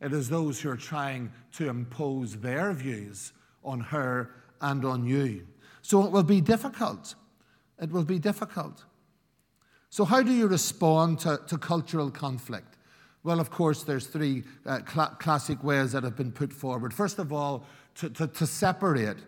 It 0.00 0.12
is 0.12 0.28
those 0.28 0.60
who 0.60 0.70
are 0.70 0.76
trying 0.76 1.30
to 1.52 1.68
impose 1.68 2.36
their 2.36 2.72
views 2.72 3.32
on 3.62 3.80
her 3.80 4.30
and 4.60 4.84
on 4.84 5.06
you. 5.06 5.46
So 5.82 6.04
it 6.04 6.10
will 6.10 6.22
be 6.22 6.40
difficult. 6.40 7.14
It 7.80 7.90
will 7.90 8.04
be 8.04 8.18
difficult. 8.18 8.84
So, 9.90 10.04
how 10.04 10.22
do 10.22 10.32
you 10.32 10.46
respond 10.46 11.18
to, 11.20 11.40
to 11.48 11.58
cultural 11.58 12.10
conflict? 12.10 12.78
Well, 13.24 13.40
of 13.40 13.50
course, 13.50 13.82
there's 13.84 14.06
three 14.06 14.44
uh, 14.64 14.80
cl- 14.88 15.16
classic 15.20 15.62
ways 15.62 15.92
that 15.92 16.02
have 16.02 16.16
been 16.16 16.32
put 16.32 16.52
forward. 16.52 16.94
First 16.94 17.18
of 17.18 17.32
all, 17.32 17.66
to, 17.96 18.08
to, 18.10 18.26
to 18.26 18.46
separate, 18.46 19.18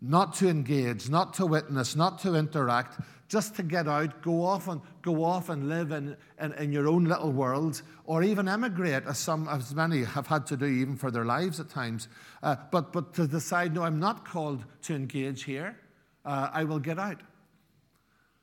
not 0.00 0.34
to 0.34 0.48
engage, 0.48 1.08
not 1.08 1.34
to 1.34 1.46
witness, 1.46 1.94
not 1.94 2.18
to 2.20 2.34
interact, 2.34 3.00
just 3.28 3.54
to 3.54 3.62
get 3.62 3.86
out, 3.86 4.22
go 4.22 4.42
off 4.42 4.66
and 4.66 4.80
go 5.02 5.22
off 5.22 5.50
and 5.50 5.68
live 5.68 5.92
in, 5.92 6.16
in, 6.40 6.52
in, 6.54 6.72
your 6.72 6.88
own 6.88 7.04
little 7.04 7.30
world, 7.30 7.80
or 8.04 8.24
even 8.24 8.48
emigrate, 8.48 9.04
as 9.06 9.18
some 9.18 9.46
as 9.48 9.72
many 9.72 10.02
have 10.02 10.26
had 10.26 10.46
to 10.46 10.56
do 10.56 10.66
even 10.66 10.96
for 10.96 11.12
their 11.12 11.24
lives 11.24 11.60
at 11.60 11.68
times. 11.70 12.08
Uh, 12.42 12.56
but 12.72 12.92
but 12.92 13.14
to 13.14 13.28
decide, 13.28 13.72
no, 13.72 13.82
I'm 13.82 14.00
not 14.00 14.24
called 14.24 14.64
to 14.82 14.94
engage 14.96 15.44
here. 15.44 15.78
Uh, 16.24 16.50
I 16.52 16.64
will 16.64 16.80
get 16.80 16.98
out. 16.98 17.20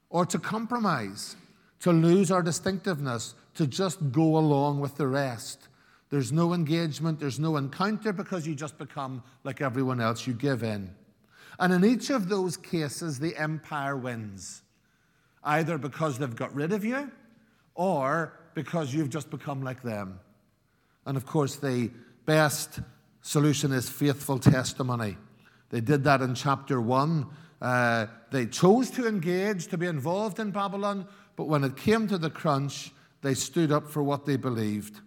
Or 0.10 0.26
to 0.26 0.40
compromise, 0.40 1.36
to 1.82 1.92
lose 1.92 2.32
our 2.32 2.42
distinctiveness, 2.42 3.36
to 3.56 3.68
just 3.68 4.12
go 4.14 4.38
along 4.38 4.80
with 4.80 4.96
the 4.96 5.08
rest. 5.08 5.68
There's 6.10 6.32
no 6.32 6.54
engagement, 6.54 7.20
there's 7.20 7.40
no 7.40 7.58
encounter 7.58 8.14
because 8.14 8.48
you 8.48 8.56
just 8.56 8.78
become 8.78 9.22
like 9.44 9.62
everyone 9.62 10.00
else, 10.00 10.26
you 10.26 10.34
give 10.34 10.64
in. 10.64 10.96
And 11.60 11.74
in 11.74 11.84
each 11.84 12.10
of 12.10 12.30
those 12.30 12.56
cases, 12.58 13.20
the 13.20 13.36
empire 13.36 13.98
wins, 13.98 14.62
either 15.44 15.78
because 15.78 16.18
they've 16.18 16.36
got 16.36 16.54
rid 16.54 16.72
of 16.72 16.86
you 16.86 17.12
or 17.74 18.34
because 18.54 18.94
you've 18.94 19.10
just 19.10 19.30
become 19.30 19.62
like 19.62 19.82
them. 19.82 20.20
And 21.06 21.16
of 21.18 21.26
course, 21.26 21.56
the 21.56 21.92
best 22.26 22.80
solution 23.22 23.72
is 23.72 23.90
faithful 23.90 24.40
testimony. 24.40 25.18
They 25.70 25.82
did 25.82 26.04
that 26.04 26.22
in 26.22 26.36
chapter 26.36 26.80
1. 26.80 27.26
Uh, 27.62 28.06
they 28.32 28.46
chose 28.46 28.90
to 28.92 29.08
engage, 29.08 29.68
to 29.68 29.78
be 29.78 29.88
involved 29.88 30.40
in 30.40 30.52
Babylon, 30.52 31.08
but 31.36 31.48
when 31.48 31.64
it 31.64 31.76
came 31.76 32.08
to 32.08 32.18
the 32.18 32.30
crunch, 32.30 32.92
they 33.22 33.34
stood 33.34 33.72
up 33.72 33.90
for 33.90 34.04
what 34.04 34.26
they 34.26 34.38
believed. 34.38 35.02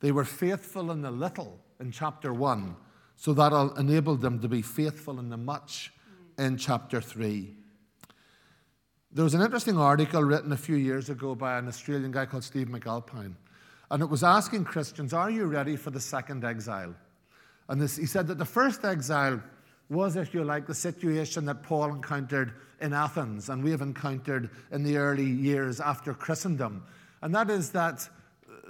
They 0.00 0.12
were 0.12 0.24
faithful 0.24 0.90
in 0.90 1.02
the 1.02 1.10
little 1.10 1.58
in 1.78 1.92
chapter 1.92 2.32
1, 2.34 2.76
so 3.22 3.32
that'll 3.32 3.72
enable 3.76 4.16
them 4.16 4.40
to 4.40 4.48
be 4.48 4.62
faithful 4.62 5.20
in 5.20 5.28
the 5.28 5.36
much 5.36 5.92
in 6.38 6.56
chapter 6.56 7.00
3. 7.00 7.54
There 9.12 9.22
was 9.22 9.34
an 9.34 9.42
interesting 9.42 9.78
article 9.78 10.24
written 10.24 10.50
a 10.50 10.56
few 10.56 10.74
years 10.74 11.08
ago 11.08 11.36
by 11.36 11.56
an 11.56 11.68
Australian 11.68 12.10
guy 12.10 12.26
called 12.26 12.42
Steve 12.42 12.66
McAlpine, 12.66 13.34
and 13.92 14.02
it 14.02 14.06
was 14.06 14.24
asking 14.24 14.64
Christians, 14.64 15.12
Are 15.12 15.30
you 15.30 15.44
ready 15.44 15.76
for 15.76 15.90
the 15.92 16.00
second 16.00 16.44
exile? 16.44 16.96
And 17.68 17.80
this, 17.80 17.96
he 17.96 18.06
said 18.06 18.26
that 18.26 18.38
the 18.38 18.44
first 18.44 18.84
exile 18.84 19.40
was, 19.88 20.16
if 20.16 20.34
you 20.34 20.42
like, 20.42 20.66
the 20.66 20.74
situation 20.74 21.44
that 21.44 21.62
Paul 21.62 21.94
encountered 21.94 22.54
in 22.80 22.92
Athens 22.92 23.50
and 23.50 23.62
we 23.62 23.70
have 23.70 23.82
encountered 23.82 24.50
in 24.72 24.82
the 24.82 24.96
early 24.96 25.30
years 25.30 25.78
after 25.78 26.12
Christendom. 26.12 26.82
And 27.20 27.32
that 27.36 27.50
is 27.50 27.70
that, 27.70 28.08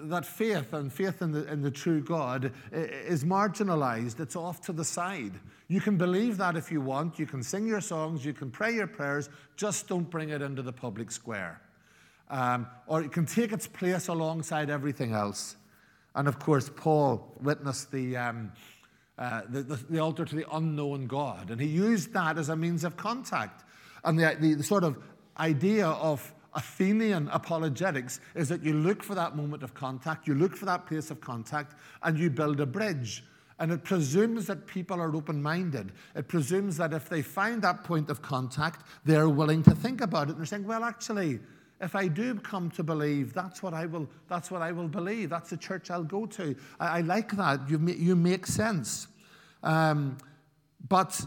that 0.08 0.26
faith 0.26 0.72
and 0.72 0.92
faith 0.92 1.22
in 1.22 1.32
the, 1.32 1.50
in 1.50 1.62
the 1.62 1.70
true 1.70 2.00
God 2.02 2.52
is 2.72 3.24
marginalized, 3.24 4.20
it's 4.20 4.36
off 4.36 4.60
to 4.62 4.72
the 4.72 4.84
side. 4.84 5.32
You 5.68 5.80
can 5.80 5.96
believe 5.96 6.36
that 6.38 6.56
if 6.56 6.70
you 6.70 6.80
want, 6.80 7.18
you 7.18 7.26
can 7.26 7.42
sing 7.42 7.66
your 7.66 7.80
songs, 7.80 8.24
you 8.24 8.32
can 8.32 8.50
pray 8.50 8.74
your 8.74 8.86
prayers, 8.86 9.28
just 9.56 9.88
don't 9.88 10.08
bring 10.10 10.30
it 10.30 10.42
into 10.42 10.62
the 10.62 10.72
public 10.72 11.10
square. 11.10 11.60
Um, 12.30 12.66
or 12.86 13.02
it 13.02 13.12
can 13.12 13.26
take 13.26 13.52
its 13.52 13.66
place 13.66 14.08
alongside 14.08 14.70
everything 14.70 15.12
else. 15.12 15.56
And 16.14 16.28
of 16.28 16.38
course, 16.38 16.70
Paul 16.74 17.34
witnessed 17.40 17.90
the, 17.90 18.16
um, 18.16 18.52
uh, 19.18 19.42
the, 19.48 19.62
the, 19.62 19.76
the, 19.76 19.98
altar 19.98 20.24
to 20.24 20.34
the 20.34 20.46
unknown 20.52 21.06
God, 21.06 21.50
and 21.50 21.60
he 21.60 21.66
used 21.66 22.12
that 22.12 22.38
as 22.38 22.48
a 22.48 22.56
means 22.56 22.84
of 22.84 22.96
contact. 22.96 23.64
And 24.04 24.18
the, 24.18 24.36
the, 24.38 24.54
the 24.54 24.64
sort 24.64 24.84
of 24.84 24.98
idea 25.38 25.86
of 25.86 26.32
Athenian 26.54 27.28
apologetics 27.28 28.20
is 28.34 28.48
that 28.48 28.62
you 28.62 28.74
look 28.74 29.02
for 29.02 29.14
that 29.14 29.36
moment 29.36 29.62
of 29.62 29.74
contact, 29.74 30.26
you 30.26 30.34
look 30.34 30.56
for 30.56 30.66
that 30.66 30.86
place 30.86 31.10
of 31.10 31.20
contact, 31.20 31.74
and 32.02 32.18
you 32.18 32.30
build 32.30 32.60
a 32.60 32.66
bridge. 32.66 33.24
And 33.58 33.70
it 33.70 33.84
presumes 33.84 34.46
that 34.46 34.66
people 34.66 35.00
are 35.00 35.14
open 35.14 35.42
minded. 35.42 35.92
It 36.16 36.26
presumes 36.28 36.76
that 36.78 36.92
if 36.92 37.08
they 37.08 37.22
find 37.22 37.62
that 37.62 37.84
point 37.84 38.10
of 38.10 38.20
contact, 38.20 38.84
they're 39.04 39.28
willing 39.28 39.62
to 39.64 39.74
think 39.74 40.00
about 40.00 40.28
it. 40.28 40.30
And 40.30 40.38
they're 40.38 40.46
saying, 40.46 40.66
well, 40.66 40.84
actually, 40.84 41.38
if 41.80 41.94
I 41.94 42.08
do 42.08 42.34
come 42.36 42.70
to 42.72 42.82
believe, 42.82 43.34
that's 43.34 43.62
what 43.62 43.74
I 43.74 43.86
will, 43.86 44.08
that's 44.28 44.50
what 44.50 44.62
I 44.62 44.72
will 44.72 44.88
believe. 44.88 45.30
That's 45.30 45.50
the 45.50 45.56
church 45.56 45.90
I'll 45.90 46.04
go 46.04 46.26
to. 46.26 46.56
I, 46.80 46.98
I 46.98 47.00
like 47.02 47.32
that. 47.36 47.68
You, 47.68 47.78
you 47.88 48.16
make 48.16 48.46
sense. 48.46 49.08
Um, 49.62 50.16
but 50.88 51.24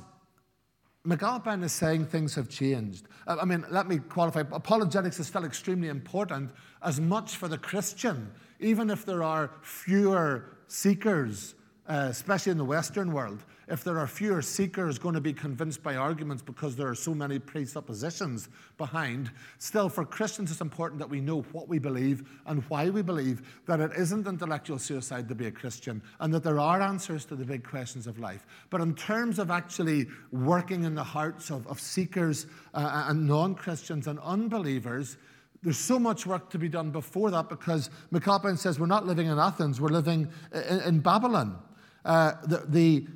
McAlpine 1.05 1.63
is 1.63 1.71
saying 1.71 2.05
things 2.07 2.33
have 2.35 2.49
changed. 2.49 3.07
Uh, 3.27 3.37
I 3.39 3.45
mean, 3.45 3.63
let 3.69 3.87
me 3.87 3.99
qualify. 3.99 4.39
Apologetics 4.39 5.19
is 5.19 5.27
still 5.27 5.45
extremely 5.45 5.89
important, 5.89 6.51
as 6.81 6.99
much 6.99 7.35
for 7.35 7.47
the 7.47 7.57
Christian, 7.57 8.31
even 8.59 8.89
if 8.89 9.05
there 9.05 9.21
are 9.21 9.51
fewer 9.61 10.57
seekers 10.67 11.53
uh, 11.87 12.07
especially 12.09 12.51
in 12.51 12.57
the 12.57 12.65
Western 12.65 13.11
world, 13.13 13.43
if 13.67 13.83
there 13.83 13.99
are 13.99 14.07
fewer 14.07 14.41
seekers 14.41 14.97
going 14.97 15.15
to 15.15 15.21
be 15.21 15.33
convinced 15.33 15.83
by 15.83 15.95
arguments 15.95 16.41
because 16.41 16.75
there 16.75 16.87
are 16.87 16.95
so 16.95 17.13
many 17.13 17.37
presuppositions 17.37 18.49
behind, 18.77 19.31
still 19.59 19.89
for 19.89 20.03
Christians 20.03 20.51
it's 20.51 20.61
important 20.61 20.99
that 20.99 21.09
we 21.09 21.21
know 21.21 21.41
what 21.51 21.67
we 21.67 21.77
believe 21.79 22.27
and 22.47 22.63
why 22.69 22.89
we 22.89 23.01
believe, 23.01 23.61
that 23.67 23.79
it 23.79 23.91
isn't 23.97 24.27
intellectual 24.27 24.79
suicide 24.79 25.27
to 25.29 25.35
be 25.35 25.47
a 25.47 25.51
Christian, 25.51 26.01
and 26.19 26.33
that 26.33 26.43
there 26.43 26.59
are 26.59 26.81
answers 26.81 27.25
to 27.25 27.35
the 27.35 27.45
big 27.45 27.63
questions 27.63 28.07
of 28.07 28.19
life. 28.19 28.47
But 28.69 28.81
in 28.81 28.95
terms 28.95 29.37
of 29.37 29.51
actually 29.51 30.07
working 30.31 30.83
in 30.83 30.95
the 30.95 31.03
hearts 31.03 31.51
of, 31.51 31.67
of 31.67 31.79
seekers 31.79 32.47
uh, 32.73 33.05
and 33.07 33.27
non 33.27 33.53
Christians 33.55 34.07
and 34.07 34.19
unbelievers, 34.19 35.17
there's 35.61 35.77
so 35.77 35.97
much 35.97 36.27
work 36.27 36.51
to 36.51 36.59
be 36.59 36.69
done 36.69 36.91
before 36.91 37.31
that 37.31 37.49
because 37.49 37.89
McAlpine 38.13 38.57
says 38.57 38.79
we're 38.79 38.85
not 38.85 39.07
living 39.07 39.27
in 39.27 39.39
Athens, 39.39 39.81
we're 39.81 39.89
living 39.89 40.27
in, 40.53 40.81
in 40.81 40.99
Babylon. 40.99 41.59
Uh, 42.05 42.33
the, 42.43 42.63
the, 42.67 43.07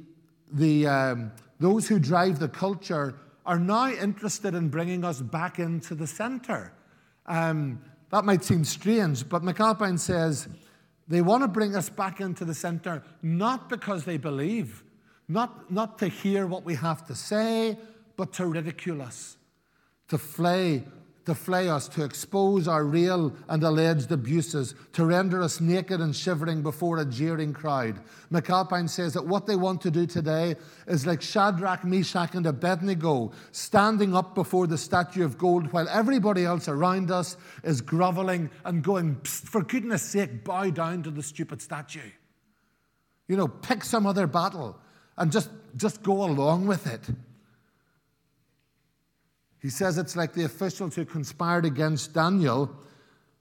the 0.52 0.88
um, 0.88 1.32
those 1.60 1.88
who 1.88 2.00
drive 2.00 2.40
the 2.40 2.50
culture 2.50 3.16
are 3.46 3.60
now 3.60 3.90
interested 3.90 4.56
in 4.56 4.68
bringing 4.70 5.06
us 5.06 5.22
back 5.22 5.60
into 5.60 5.96
the 5.96 6.08
center. 6.08 6.74
Um, 7.28 7.82
that 8.12 8.26
might 8.26 8.44
seem 8.44 8.64
strange, 8.64 9.30
but 9.30 9.44
McAlpine 9.44 10.00
says 10.00 10.48
they 11.08 11.22
want 11.22 11.44
to 11.44 11.48
bring 11.48 11.76
us 11.76 11.90
back 11.90 12.20
into 12.20 12.46
the 12.46 12.54
center 12.54 13.04
not 13.22 13.70
because 13.70 14.06
they 14.06 14.18
believe, 14.18 14.84
not, 15.28 15.72
not 15.72 16.00
to 16.00 16.08
hear 16.08 16.48
what 16.48 16.66
we 16.66 16.76
have 16.76 17.06
to 17.08 17.16
say, 17.16 17.78
but 18.16 18.34
to 18.34 18.48
ridicule 18.48 19.02
us, 19.02 19.38
to 20.08 20.18
flay 20.18 20.84
to 21.26 21.36
flay 21.36 21.70
us, 21.70 21.88
to 21.90 22.04
expose 22.04 22.68
our 22.68 22.84
real 22.84 23.34
and 23.48 23.64
alleged 23.64 24.12
abuses, 24.12 24.74
to 24.94 25.06
render 25.06 25.42
us 25.42 25.62
naked 25.62 26.02
and 26.02 26.16
shivering 26.16 26.62
before 26.62 26.98
a 26.98 27.06
jeering 27.06 27.54
crowd. 27.54 28.00
McAlpine 28.32 28.90
says 28.90 29.14
that 29.14 29.26
what 29.26 29.46
they 29.46 29.56
want 29.56 29.82
to 29.82 29.92
do 29.92 30.06
today 30.06 30.56
is 30.88 31.06
like 31.06 31.22
Shadrach, 31.22 31.84
Meshach, 31.84 32.36
and 32.36 32.46
Abednego 32.46 33.32
standing 33.52 34.16
up 34.16 34.34
before 34.34 34.68
the 34.68 34.78
statue 34.78 35.24
of 35.24 35.38
gold 35.38 35.72
while 35.72 35.88
everybody 35.90 36.46
else 36.46 36.68
around 36.68 37.12
us 37.12 37.38
is 37.64 37.82
groveling 37.82 38.50
and 38.66 38.84
going, 38.84 39.16
for 39.24 39.64
goodness 39.64 40.02
sake, 40.02 40.44
bow 40.44 40.70
down 40.70 41.04
to 41.04 41.12
the 41.12 41.24
stupid 41.24 41.62
statue. 41.62 42.00
You 43.28 43.38
know, 43.38 43.48
pick 43.48 43.84
some 43.84 44.08
other 44.08 44.26
battle 44.26 44.80
and 45.18 45.32
just, 45.32 45.52
just 45.76 46.02
go 46.02 46.24
along 46.24 46.66
with 46.66 46.88
it. 46.88 47.02
He 49.62 49.70
says 49.70 49.98
it's 49.98 50.16
like 50.16 50.34
the 50.34 50.46
officials 50.46 50.96
who 50.96 51.06
conspired 51.06 51.66
against 51.66 52.14
Daniel 52.14 52.74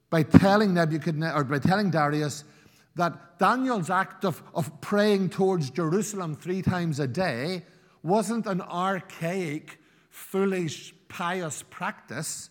by 0.09 0.23
telling 0.23 0.73
Nebuchadnezzar 0.73 1.41
or 1.41 1.43
by 1.43 1.59
telling 1.59 1.91
Darius 1.91 2.43
that 2.95 3.39
Daniel's 3.39 3.89
act 3.89 4.25
of, 4.25 4.41
of 4.53 4.81
praying 4.81 5.29
towards 5.29 5.69
Jerusalem 5.69 6.35
three 6.35 6.61
times 6.61 6.99
a 6.99 7.07
day 7.07 7.63
wasn't 8.03 8.45
an 8.47 8.61
archaic, 8.61 9.79
foolish, 10.09 10.93
pious 11.07 11.63
practice, 11.69 12.49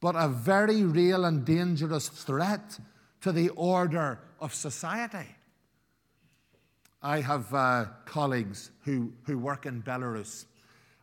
but 0.00 0.14
a 0.16 0.28
very 0.28 0.84
real 0.84 1.24
and 1.24 1.44
dangerous 1.44 2.08
threat 2.08 2.78
to 3.20 3.32
the 3.32 3.48
order 3.50 4.20
of 4.40 4.54
society. 4.54 5.34
I 7.02 7.20
have 7.20 7.54
uh, 7.54 7.86
colleagues 8.04 8.70
who, 8.84 9.12
who 9.22 9.38
work 9.38 9.66
in 9.66 9.82
Belarus, 9.82 10.46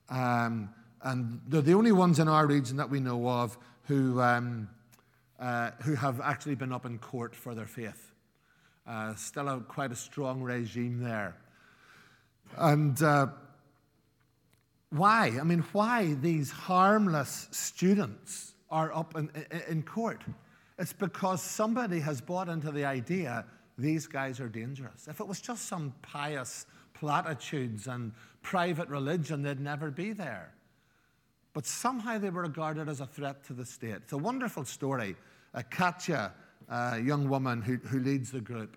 um, 0.10 0.70
and 1.06 1.40
they're 1.48 1.62
the 1.62 1.76
only 1.76 1.92
ones 1.92 2.20
in 2.20 2.28
our 2.28 2.48
region 2.48 2.78
that 2.78 2.90
we 2.90 3.00
know 3.00 3.30
of 3.30 3.58
who, 3.84 4.20
um, 4.20 4.68
uh, 5.40 5.70
who 5.84 5.94
have 5.94 6.20
actually 6.20 6.56
been 6.56 6.74
up 6.74 6.86
in 6.86 6.98
court 6.98 7.36
for 7.36 7.54
their 7.54 7.68
faith. 7.68 8.12
Uh, 8.88 9.14
still 9.14 9.48
a, 9.48 9.60
quite 9.62 9.92
a 9.92 9.96
strong 9.96 10.42
regime 10.42 11.00
there. 11.00 11.38
And 12.58 13.00
uh, 13.04 13.28
why? 14.90 15.38
I 15.40 15.44
mean, 15.44 15.64
why 15.72 16.16
these 16.22 16.50
harmless 16.50 17.50
students 17.52 18.54
are 18.72 18.92
up 18.92 19.16
in, 19.16 19.30
in 19.70 19.84
court? 19.84 20.24
It's 20.80 20.94
because 20.94 21.42
somebody 21.42 22.00
has 22.00 22.20
bought 22.20 22.50
into 22.50 22.72
the 22.72 22.84
idea 22.84 23.46
these 23.78 24.08
guys 24.08 24.40
are 24.40 24.50
dangerous. 24.50 25.08
If 25.08 25.20
it 25.20 25.28
was 25.28 25.40
just 25.40 25.68
some 25.68 25.94
pious 26.02 26.66
platitudes 26.94 27.88
and 27.88 28.12
private 28.42 28.88
religion, 28.90 29.44
they'd 29.44 29.60
never 29.60 29.92
be 29.92 30.14
there. 30.14 30.54
But 31.56 31.66
somehow 31.66 32.18
they 32.18 32.30
were 32.30 32.42
regarded 32.42 32.90
as 32.90 33.00
a 33.00 33.06
threat 33.06 33.46
to 33.46 33.54
the 33.54 33.66
state. 33.66 33.96
It's 33.96 34.12
a 34.12 34.18
wonderful 34.18 34.66
story. 34.66 35.16
Uh, 35.54 35.64
Katya, 35.70 36.34
a 36.68 37.00
young 37.00 37.30
woman 37.30 37.62
who, 37.62 37.78
who 37.78 38.00
leads 38.00 38.30
the 38.30 38.42
group, 38.42 38.76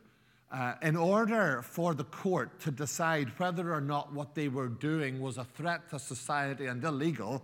uh, 0.52 0.74
in 0.80 0.96
order 0.96 1.60
for 1.62 1.92
the 1.92 2.04
court 2.04 2.60
to 2.60 2.70
decide 2.70 3.30
whether 3.38 3.74
or 3.74 3.80
not 3.80 4.12
what 4.12 4.36
they 4.36 4.46
were 4.46 4.68
doing 4.68 5.20
was 5.20 5.38
a 5.38 5.44
threat 5.44 5.90
to 5.90 5.98
society 5.98 6.66
and 6.66 6.84
illegal, 6.84 7.42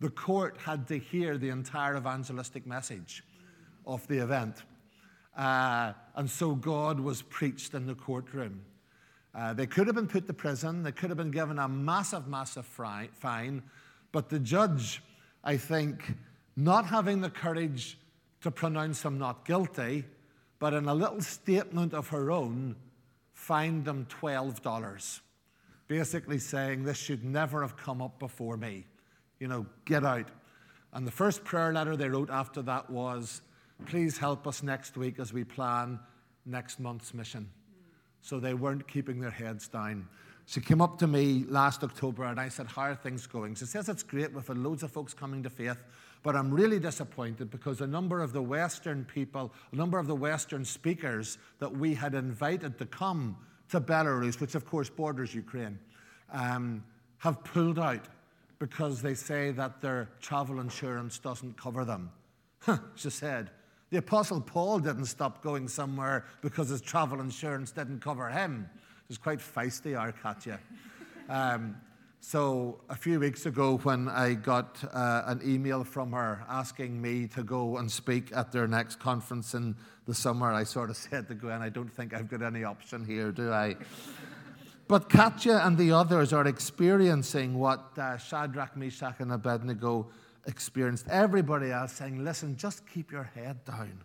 the 0.00 0.10
court 0.10 0.58
had 0.58 0.86
to 0.88 0.98
hear 0.98 1.38
the 1.38 1.48
entire 1.48 1.96
evangelistic 1.96 2.66
message 2.66 3.24
of 3.86 4.06
the 4.06 4.18
event. 4.18 4.64
Uh, 5.34 5.94
and 6.14 6.28
so 6.28 6.54
God 6.54 7.00
was 7.00 7.22
preached 7.22 7.72
in 7.72 7.86
the 7.86 7.94
courtroom. 7.94 8.60
Uh, 9.34 9.54
they 9.54 9.66
could 9.66 9.86
have 9.86 9.96
been 9.96 10.06
put 10.06 10.26
to 10.26 10.34
prison, 10.34 10.82
they 10.82 10.92
could 10.92 11.08
have 11.08 11.16
been 11.16 11.30
given 11.30 11.58
a 11.58 11.66
massive, 11.66 12.28
massive 12.28 12.66
fine, 12.66 13.62
but 14.14 14.28
the 14.28 14.38
judge, 14.38 15.02
I 15.42 15.56
think, 15.56 16.14
not 16.54 16.86
having 16.86 17.20
the 17.20 17.28
courage 17.28 17.98
to 18.42 18.50
pronounce 18.52 19.02
them 19.02 19.18
not 19.18 19.44
guilty, 19.44 20.04
but 20.60 20.72
in 20.72 20.86
a 20.86 20.94
little 20.94 21.20
statement 21.20 21.92
of 21.92 22.06
her 22.10 22.30
own, 22.30 22.76
fined 23.32 23.86
them 23.86 24.06
$12. 24.22 25.20
Basically 25.88 26.38
saying, 26.38 26.84
This 26.84 26.96
should 26.96 27.24
never 27.24 27.60
have 27.62 27.76
come 27.76 28.00
up 28.00 28.20
before 28.20 28.56
me. 28.56 28.86
You 29.40 29.48
know, 29.48 29.66
get 29.84 30.04
out. 30.04 30.28
And 30.92 31.04
the 31.04 31.10
first 31.10 31.42
prayer 31.42 31.72
letter 31.72 31.96
they 31.96 32.08
wrote 32.08 32.30
after 32.30 32.62
that 32.62 32.88
was, 32.88 33.42
Please 33.84 34.16
help 34.16 34.46
us 34.46 34.62
next 34.62 34.96
week 34.96 35.18
as 35.18 35.32
we 35.32 35.42
plan 35.42 35.98
next 36.46 36.78
month's 36.78 37.14
mission. 37.14 37.50
So 38.22 38.38
they 38.38 38.54
weren't 38.54 38.86
keeping 38.86 39.18
their 39.18 39.32
heads 39.32 39.66
down. 39.66 40.06
She 40.46 40.60
came 40.60 40.82
up 40.82 40.98
to 40.98 41.06
me 41.06 41.44
last 41.48 41.82
October 41.82 42.24
and 42.24 42.38
I 42.38 42.48
said, 42.48 42.66
How 42.66 42.82
are 42.82 42.94
things 42.94 43.26
going? 43.26 43.54
She 43.54 43.64
says, 43.64 43.88
It's 43.88 44.02
great. 44.02 44.32
We've 44.32 44.46
had 44.46 44.58
loads 44.58 44.82
of 44.82 44.90
folks 44.90 45.14
coming 45.14 45.42
to 45.42 45.50
faith, 45.50 45.78
but 46.22 46.36
I'm 46.36 46.52
really 46.52 46.78
disappointed 46.78 47.50
because 47.50 47.80
a 47.80 47.86
number 47.86 48.20
of 48.20 48.32
the 48.32 48.42
Western 48.42 49.04
people, 49.04 49.52
a 49.72 49.76
number 49.76 49.98
of 49.98 50.06
the 50.06 50.14
Western 50.14 50.64
speakers 50.64 51.38
that 51.60 51.74
we 51.74 51.94
had 51.94 52.14
invited 52.14 52.78
to 52.78 52.86
come 52.86 53.36
to 53.70 53.80
Belarus, 53.80 54.40
which 54.40 54.54
of 54.54 54.66
course 54.66 54.90
borders 54.90 55.34
Ukraine, 55.34 55.78
um, 56.32 56.84
have 57.18 57.42
pulled 57.44 57.78
out 57.78 58.04
because 58.58 59.00
they 59.00 59.14
say 59.14 59.50
that 59.52 59.80
their 59.80 60.10
travel 60.20 60.60
insurance 60.60 61.18
doesn't 61.18 61.56
cover 61.56 61.84
them. 61.84 62.10
she 62.94 63.10
said, 63.10 63.50
the 63.90 63.98
Apostle 63.98 64.40
Paul 64.40 64.80
didn't 64.80 65.06
stop 65.06 65.42
going 65.42 65.68
somewhere 65.68 66.24
because 66.40 66.68
his 66.68 66.80
travel 66.80 67.20
insurance 67.20 67.70
didn't 67.70 68.00
cover 68.00 68.28
him. 68.28 68.68
Was 69.08 69.18
quite 69.18 69.38
feisty, 69.38 69.98
our 69.98 70.12
Katya. 70.12 70.58
Um, 71.28 71.76
so 72.20 72.80
a 72.88 72.94
few 72.94 73.20
weeks 73.20 73.44
ago, 73.44 73.76
when 73.82 74.08
I 74.08 74.32
got 74.32 74.82
uh, 74.94 75.24
an 75.26 75.42
email 75.44 75.84
from 75.84 76.12
her 76.12 76.42
asking 76.48 77.02
me 77.02 77.26
to 77.28 77.42
go 77.42 77.76
and 77.76 77.92
speak 77.92 78.30
at 78.34 78.50
their 78.50 78.66
next 78.66 78.98
conference 78.98 79.52
in 79.52 79.76
the 80.06 80.14
summer, 80.14 80.50
I 80.50 80.64
sort 80.64 80.88
of 80.88 80.96
said 81.10 81.28
to 81.28 81.34
Gwen, 81.34 81.60
I 81.60 81.68
don't 81.68 81.92
think 81.92 82.14
I've 82.14 82.30
got 82.30 82.40
any 82.40 82.64
option 82.64 83.04
here, 83.04 83.30
do 83.30 83.52
I? 83.52 83.76
but 84.88 85.10
Katya 85.10 85.60
and 85.64 85.76
the 85.76 85.92
others 85.92 86.32
are 86.32 86.46
experiencing 86.46 87.58
what 87.58 87.98
uh, 87.98 88.16
Shadrach, 88.16 88.74
Meshach, 88.74 89.16
and 89.18 89.32
Abednego 89.32 90.08
experienced 90.46 91.06
everybody 91.10 91.70
else 91.72 91.92
saying, 91.92 92.24
Listen, 92.24 92.56
just 92.56 92.88
keep 92.88 93.12
your 93.12 93.24
head 93.34 93.64
down. 93.66 94.02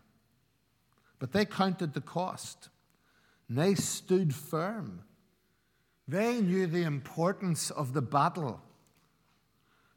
But 1.20 1.32
they 1.32 1.46
counted 1.46 1.94
the 1.94 2.02
cost. 2.02 2.68
And 3.50 3.58
they 3.58 3.76
stood 3.76 4.34
firm. 4.34 5.02
They 6.08 6.40
knew 6.40 6.68
the 6.68 6.84
importance 6.84 7.72
of 7.72 7.94
the 7.94 8.02
battle. 8.02 8.62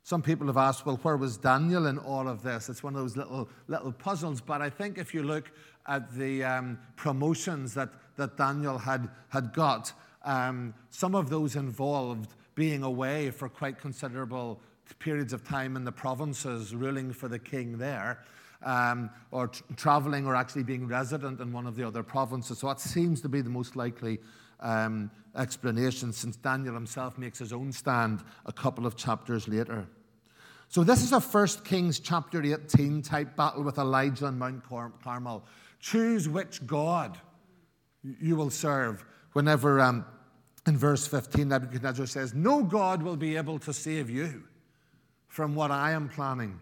Some 0.03 0.21
people 0.21 0.49
have 0.49 0.57
asked, 0.57 0.85
well, 0.85 0.99
where 1.03 1.17
was 1.17 1.37
Daniel 1.37 1.87
in 1.87 1.99
all 1.99 2.27
of 2.27 2.43
this? 2.43 2.69
It's 2.69 2.83
one 2.83 2.95
of 2.97 3.01
those 3.01 3.17
little, 3.17 3.49
little 3.69 3.93
puzzles. 3.93 4.41
But 4.41 4.61
I 4.61 4.69
think 4.69 4.99
if 4.99 5.15
you 5.15 5.23
look 5.23 5.53
at 5.87 6.12
the 6.15 6.43
um, 6.43 6.79
promotions 6.97 7.73
that, 7.75 7.91
that 8.17 8.37
Daniel 8.37 8.79
had, 8.79 9.09
had 9.29 9.53
got, 9.53 9.93
um, 10.25 10.75
some 10.91 11.15
of 11.15 11.31
those 11.31 11.55
involved 11.55 12.35
being 12.55 12.83
away 12.83 13.31
for 13.31 13.49
quite 13.49 13.79
considerable 13.79 14.61
periods 14.99 15.33
of 15.33 15.45
time 15.45 15.77
in 15.77 15.85
the 15.85 15.93
provinces 15.93 16.75
ruling 16.75 17.12
for 17.12 17.29
the 17.29 17.38
king 17.38 17.79
there, 17.79 18.25
um, 18.64 19.11
or 19.31 19.48
t- 19.48 19.62
traveling 19.77 20.27
or 20.27 20.35
actually 20.35 20.62
being 20.62 20.87
resident 20.87 21.40
in 21.40 21.53
one 21.53 21.66
of 21.66 21.77
the 21.77 21.87
other 21.87 22.03
provinces. 22.03 22.59
So 22.59 22.68
that 22.68 22.81
seems 22.81 23.20
to 23.22 23.29
be 23.29 23.40
the 23.40 23.51
most 23.51 23.77
likely 23.77 24.20
um, 24.61 25.11
explanation 25.37 26.12
since 26.12 26.37
Daniel 26.37 26.75
himself 26.75 27.18
makes 27.18 27.38
his 27.38 27.53
own 27.53 27.72
stand 27.72 28.22
a 28.46 28.53
couple 28.53 28.87
of 28.87 28.96
chapters 28.96 29.48
later. 29.48 29.87
So 30.68 30.83
this 30.85 31.03
is 31.03 31.12
a 31.12 31.20
1 31.20 31.46
Kings 31.64 32.01
chapter 32.01 32.42
18 32.42 33.03
type 33.03 33.37
battle 33.37 33.62
with 33.62 33.79
Elijah 33.79 34.27
on 34.27 34.38
Mount 34.38 34.66
Car- 34.66 34.92
Carmel. 35.03 35.44
Choose 35.81 36.29
which 36.29 36.66
God 36.66 37.18
you 38.03 38.37
will 38.37 38.51
serve 38.51 39.05
whenever 39.33 39.81
um, 39.81 40.05
in 40.66 40.77
verse 40.77 41.07
15 41.07 41.48
Nebuchadnezzar 41.48 42.07
says, 42.07 42.35
No 42.35 42.62
God 42.62 43.03
will 43.03 43.16
be 43.16 43.37
able 43.37 43.59
to 43.61 43.72
save 43.72 44.09
you 44.09 44.44
from 45.29 45.55
what 45.55 45.70
I 45.70 45.92
am 45.92 46.09
planning. 46.09 46.61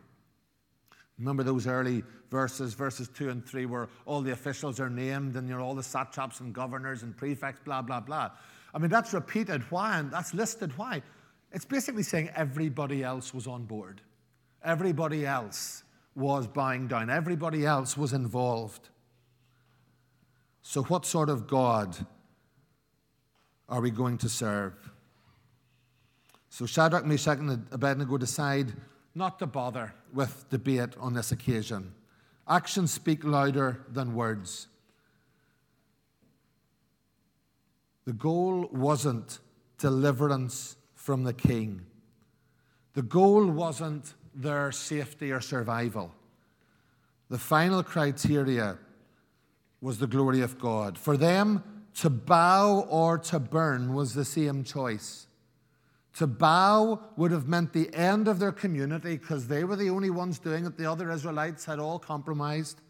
Remember 1.21 1.45
those 1.45 1.67
early 1.67 2.03
verses, 2.31 2.75
verses 2.75 3.09
2 3.09 3.29
and 3.29 3.47
3, 3.47 3.67
where 3.67 3.89
all 4.07 4.23
the 4.23 4.33
officials 4.33 4.81
are 4.81 4.91
named 4.91 5.37
and 5.37 5.49
you 5.49 5.57
know, 5.57 5.63
all 5.63 5.75
the 5.75 5.83
satraps 5.83 6.41
and 6.41 6.53
governors 6.53 7.03
and 7.03 7.17
prefects, 7.17 7.61
blah, 7.65 7.83
blah, 7.83 8.01
blah. 8.01 8.31
I 8.75 8.79
mean, 8.79 8.91
that's 8.91 9.13
repeated. 9.13 9.63
Why? 9.71 9.99
And 9.99 10.11
that's 10.11 10.35
listed. 10.35 10.77
Why? 10.77 11.03
It's 11.53 11.65
basically 11.65 12.03
saying 12.03 12.31
everybody 12.35 13.05
else 13.05 13.33
was 13.33 13.47
on 13.47 13.65
board. 13.65 14.01
Everybody 14.65 15.27
else 15.27 15.85
was 16.15 16.47
bowing 16.47 16.89
down. 16.89 17.11
Everybody 17.11 17.67
else 17.67 17.97
was 17.97 18.13
involved. 18.13 18.89
So, 20.63 20.83
what 20.85 21.05
sort 21.05 21.29
of 21.29 21.47
God 21.47 21.97
are 23.69 23.81
we 23.81 23.91
going 23.91 24.19
to 24.19 24.29
serve? 24.29 24.75
So 26.51 26.67
Shadrach, 26.67 27.07
Meshach, 27.07 27.39
and 27.39 27.67
Abednego 27.71 28.19
decide 28.19 28.73
not 29.15 29.39
to 29.39 29.47
bother 29.47 29.95
with 30.13 30.49
debate 30.51 30.97
on 30.99 31.15
this 31.15 31.33
occasion. 31.33 31.93
Actions 32.49 32.93
speak 32.93 33.25
louder 33.25 33.85
than 33.89 34.15
words. 34.15 34.67
The 38.05 38.13
goal 38.13 38.69
wasn't 38.73 39.39
deliverance 39.79 40.77
from 40.95 41.25
the 41.25 41.33
king. 41.33 41.83
The 42.95 43.03
goal 43.03 43.47
wasn't 43.47 44.15
their 44.35 44.73
safety 44.73 45.33
or 45.33 45.41
survival. 45.41 46.13
The 47.29 47.39
final 47.39 47.83
criteria 47.83 48.79
was 49.81 49.99
the 49.99 50.07
glory 50.07 50.41
of 50.41 50.59
God. 50.59 50.99
For 50.99 51.17
them, 51.17 51.63
to 51.95 52.11
bow 52.11 52.87
or 52.89 53.19
to 53.19 53.39
burn 53.39 53.95
was 53.95 54.15
the 54.15 54.25
same 54.25 54.65
choice. 54.65 55.27
To 56.15 56.27
bow 56.27 57.01
would 57.17 57.31
have 57.31 57.47
meant 57.47 57.73
the 57.73 57.93
end 57.95 58.29
of 58.29 58.39
their 58.39 58.53
community 58.53 59.17
because 59.17 59.47
they 59.47 59.65
were 59.65 59.77
the 59.77 59.91
only 59.91 60.11
ones 60.11 60.39
doing 60.39 60.67
it. 60.67 60.77
The 60.77 60.91
other 60.91 61.11
Israelites 61.11 61.65
had 61.65 61.79
all 61.79 61.99
compromised. 61.99 62.81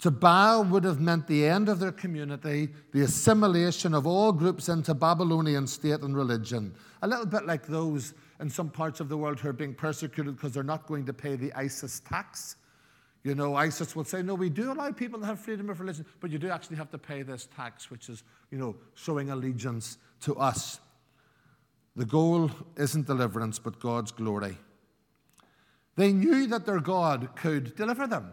To 0.00 0.10
bow 0.10 0.62
would 0.62 0.84
have 0.84 0.98
meant 0.98 1.26
the 1.26 1.44
end 1.44 1.68
of 1.68 1.78
their 1.78 1.92
community, 1.92 2.70
the 2.92 3.02
assimilation 3.02 3.92
of 3.92 4.06
all 4.06 4.32
groups 4.32 4.70
into 4.70 4.94
Babylonian 4.94 5.66
state 5.66 6.00
and 6.00 6.16
religion. 6.16 6.74
A 7.02 7.08
little 7.08 7.26
bit 7.26 7.44
like 7.44 7.66
those 7.66 8.14
in 8.40 8.48
some 8.48 8.70
parts 8.70 9.00
of 9.00 9.10
the 9.10 9.16
world 9.18 9.38
who 9.38 9.50
are 9.50 9.52
being 9.52 9.74
persecuted 9.74 10.36
because 10.36 10.52
they're 10.52 10.62
not 10.62 10.86
going 10.86 11.04
to 11.04 11.12
pay 11.12 11.36
the 11.36 11.52
ISIS 11.52 12.00
tax. 12.00 12.56
You 13.24 13.34
know, 13.34 13.54
ISIS 13.54 13.94
will 13.94 14.04
say, 14.04 14.22
no, 14.22 14.34
we 14.34 14.48
do 14.48 14.72
allow 14.72 14.90
people 14.90 15.20
to 15.20 15.26
have 15.26 15.38
freedom 15.38 15.68
of 15.68 15.78
religion, 15.80 16.06
but 16.20 16.30
you 16.30 16.38
do 16.38 16.48
actually 16.48 16.76
have 16.76 16.90
to 16.92 16.98
pay 16.98 17.20
this 17.20 17.46
tax, 17.54 17.90
which 17.90 18.08
is, 18.08 18.22
you 18.50 18.56
know, 18.56 18.76
showing 18.94 19.28
allegiance 19.28 19.98
to 20.22 20.34
us. 20.36 20.80
The 22.00 22.06
goal 22.06 22.50
isn't 22.78 23.08
deliverance, 23.08 23.58
but 23.58 23.78
God's 23.78 24.10
glory. 24.10 24.56
They 25.96 26.14
knew 26.14 26.46
that 26.46 26.64
their 26.64 26.80
God 26.80 27.36
could 27.36 27.76
deliver 27.76 28.06
them. 28.06 28.32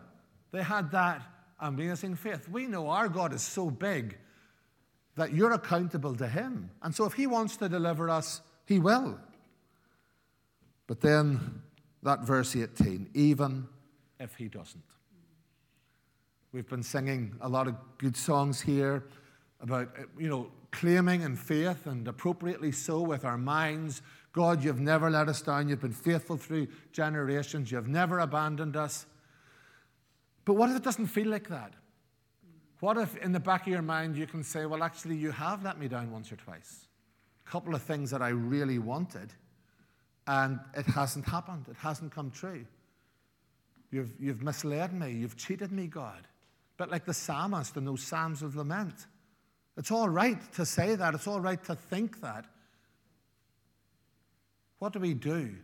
They 0.54 0.64
had 0.64 0.90
that 0.92 1.22
amazing 1.60 2.16
faith. 2.16 2.48
We 2.48 2.66
know 2.66 2.88
our 2.88 3.10
God 3.10 3.34
is 3.34 3.42
so 3.42 3.70
big 3.70 4.18
that 5.18 5.34
you're 5.34 5.52
accountable 5.52 6.16
to 6.16 6.30
Him. 6.30 6.70
And 6.82 6.96
so 6.96 7.04
if 7.04 7.12
He 7.12 7.28
wants 7.28 7.58
to 7.58 7.68
deliver 7.68 8.10
us, 8.10 8.40
He 8.66 8.80
will. 8.80 9.20
But 10.88 11.02
then 11.02 11.62
that 12.04 12.22
verse 12.22 12.56
18, 12.56 13.10
even 13.16 13.68
if 14.18 14.34
He 14.36 14.48
doesn't. 14.48 14.86
We've 16.54 16.70
been 16.70 16.84
singing 16.84 17.36
a 17.42 17.50
lot 17.50 17.68
of 17.68 17.76
good 17.98 18.16
songs 18.16 18.62
here 18.62 19.04
about, 19.60 19.90
uh, 19.98 20.04
you 20.18 20.30
know, 20.30 20.52
claiming 20.72 21.22
in 21.22 21.36
faith 21.36 21.88
and 21.88 22.08
appropriately 22.08 22.72
so 22.72 23.02
with 23.02 23.26
our 23.26 23.38
minds 23.38 24.02
God, 24.38 24.64
you've 24.64 24.80
never 24.80 25.10
let 25.10 25.30
us 25.30 25.42
down. 25.42 25.68
You've 25.68 25.82
been 25.82 25.92
faithful 25.92 26.38
through 26.38 26.68
generations. 26.92 27.72
You've 27.72 27.88
never 27.88 28.20
abandoned 28.20 28.78
us. 28.78 29.08
But 30.46 30.54
what 30.54 30.70
if 30.70 30.76
it 30.76 30.84
doesn't 30.84 31.08
feel 31.08 31.30
like 31.30 31.50
that? 31.50 31.74
What 32.80 33.00
if 33.00 33.18
in 33.18 33.32
the 33.32 33.40
back 33.40 33.62
of 33.62 33.74
your 33.74 33.82
mind 33.82 34.16
you 34.16 34.28
can 34.28 34.44
say, 34.44 34.68
well, 34.68 34.84
actually, 34.84 35.16
you 35.16 35.32
have 35.32 35.64
let 35.64 35.80
me 35.80 35.88
down 35.88 36.12
once 36.12 36.32
or 36.32 36.36
twice? 36.36 36.86
A 37.48 37.50
couple 37.50 37.74
of 37.74 37.82
things 37.82 38.12
that 38.12 38.22
I 38.22 38.30
really 38.30 38.78
wanted, 38.78 39.34
and 40.28 40.60
it 40.76 40.86
hasn't 40.86 41.26
happened. 41.26 41.66
It 41.68 41.78
hasn't 41.78 42.12
come 42.12 42.30
true. 42.30 42.64
You've, 43.90 44.14
you've 44.20 44.44
misled 44.44 44.94
me. 44.94 45.14
You've 45.14 45.36
cheated 45.36 45.72
me, 45.72 45.88
God. 45.88 46.28
But 46.78 46.92
like 46.92 47.06
the 47.06 47.14
psalmist 47.16 47.76
in 47.76 47.86
those 47.86 48.04
Psalms 48.04 48.44
of 48.44 48.56
Lament, 48.56 49.08
it's 49.78 49.92
all 49.92 50.10
right 50.10 50.40
to 50.54 50.66
say 50.66 50.96
that. 50.96 51.14
It's 51.14 51.28
all 51.28 51.40
right 51.40 51.64
to 51.66 51.76
think 51.76 52.22
that. 52.22 52.46
What 54.80 54.94
do 54.94 55.00
we 55.00 55.14
do 55.14 55.56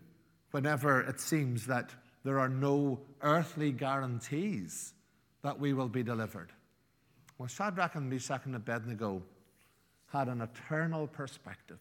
whenever 0.51 1.01
it 1.01 1.19
seems 1.19 1.65
that 1.67 1.89
there 2.23 2.39
are 2.39 2.49
no 2.49 2.99
earthly 3.21 3.71
guarantees 3.71 4.93
that 5.41 5.59
we 5.59 5.73
will 5.73 5.89
be 5.89 6.03
delivered? 6.03 6.51
Well, 7.37 7.47
Shadrach 7.47 7.95
and 7.95 8.09
Meshach 8.09 8.45
and 8.45 8.55
Abednego 8.55 9.23
had 10.07 10.27
an 10.27 10.41
eternal 10.41 11.07
perspective. 11.07 11.79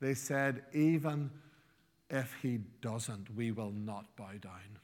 They 0.00 0.14
said, 0.14 0.62
even 0.74 1.30
if 2.10 2.36
he 2.42 2.60
doesn't, 2.80 3.34
we 3.34 3.50
will 3.50 3.72
not 3.72 4.04
bow 4.16 4.32
down. 4.40 4.78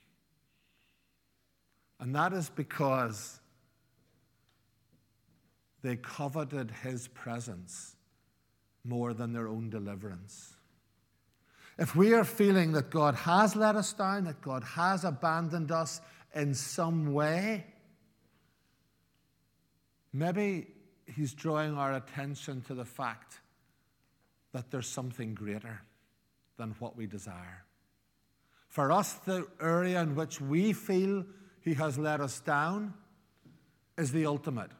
And 2.01 2.15
that 2.15 2.33
is 2.33 2.49
because 2.49 3.41
they 5.85 5.97
coveted 5.97 6.71
his 6.83 7.09
presence 7.09 7.95
more 8.85 9.13
than 9.13 9.35
their 9.35 9.47
own 9.47 9.69
deliverance. 9.69 10.57
If 11.79 11.95
we 11.95 12.15
are 12.15 12.25
feeling 12.25 12.73
that 12.73 12.89
God 12.89 13.15
has 13.15 13.55
let 13.55 13.77
us 13.77 13.93
down, 13.93 14.25
that 14.25 14.41
God 14.41 14.65
has 14.65 15.05
abandoned 15.05 15.71
us 15.71 16.01
in 16.35 16.55
some 16.55 17.13
way, 17.13 17.67
maybe 20.11 20.69
He's 21.07 21.35
drawing 21.35 21.77
our 21.77 21.93
attention 21.93 22.63
to 22.63 22.75
the 22.75 22.87
fact 22.87 23.41
that 24.53 24.71
there's 24.71 24.89
something 24.89 25.35
greater 25.35 25.83
than 26.57 26.75
what 26.79 26.97
we 26.97 27.07
desire. 27.07 27.65
For 28.69 28.91
us, 28.91 29.13
the 29.27 29.47
area 29.61 30.01
in 30.01 30.15
which 30.15 30.41
we 30.41 30.73
feel 30.73 31.27
He 31.61 31.75
has 31.75 31.99
let 31.99 32.23
us 32.23 32.41
down 32.41 32.95
is 33.99 34.13
the 34.13 34.25
ultimate. 34.25 34.71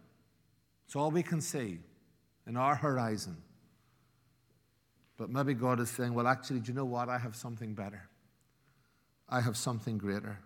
It's 0.87 0.97
all 0.97 1.11
we 1.11 1.23
can 1.23 1.41
see 1.41 1.79
in 2.47 2.57
our 2.57 2.75
horizon. 2.75 3.37
But 5.17 5.31
maybe 5.31 5.55
God 5.55 5.81
is 5.81 5.91
saying, 5.91 6.15
well, 6.15 6.27
actually, 6.27 6.61
do 6.61 6.73
you 6.73 6.75
know 6.75 6.85
what? 6.85 7.09
I 7.09 7.19
have 7.19 7.37
something 7.37 7.75
better. 7.75 8.09
I 9.29 9.41
have 9.41 9.57
something 9.57 9.97
greater. 9.97 10.39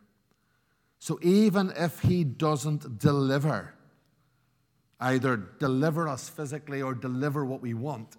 So 0.99 1.19
even 1.23 1.73
if 1.77 2.01
He 2.01 2.25
doesn't 2.25 2.99
deliver, 2.99 3.75
either 5.01 5.37
deliver 5.37 6.09
us 6.09 6.29
physically 6.29 6.83
or 6.83 6.95
deliver 6.95 7.45
what 7.45 7.63
we 7.63 7.75
want, 7.75 8.17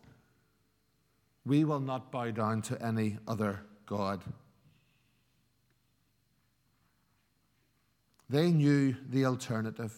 we 1.46 1.64
will 1.64 1.80
not 1.80 2.12
bow 2.12 2.32
down 2.32 2.62
to 2.64 2.82
any 2.84 3.18
other 3.28 3.62
God. 3.86 4.24
They 8.30 8.52
knew 8.52 8.96
the 9.10 9.26
alternative. 9.26 9.94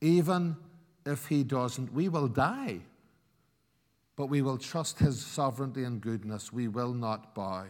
Even 0.00 0.56
if 1.06 1.26
He 1.26 1.42
doesn't, 1.42 1.92
we 1.92 2.08
will 2.08 2.28
die 2.28 2.80
but 4.20 4.26
we 4.26 4.42
will 4.42 4.58
trust 4.58 4.98
his 4.98 5.18
sovereignty 5.18 5.82
and 5.82 5.98
goodness. 5.98 6.52
We 6.52 6.68
will 6.68 6.92
not 6.92 7.34
bow. 7.34 7.64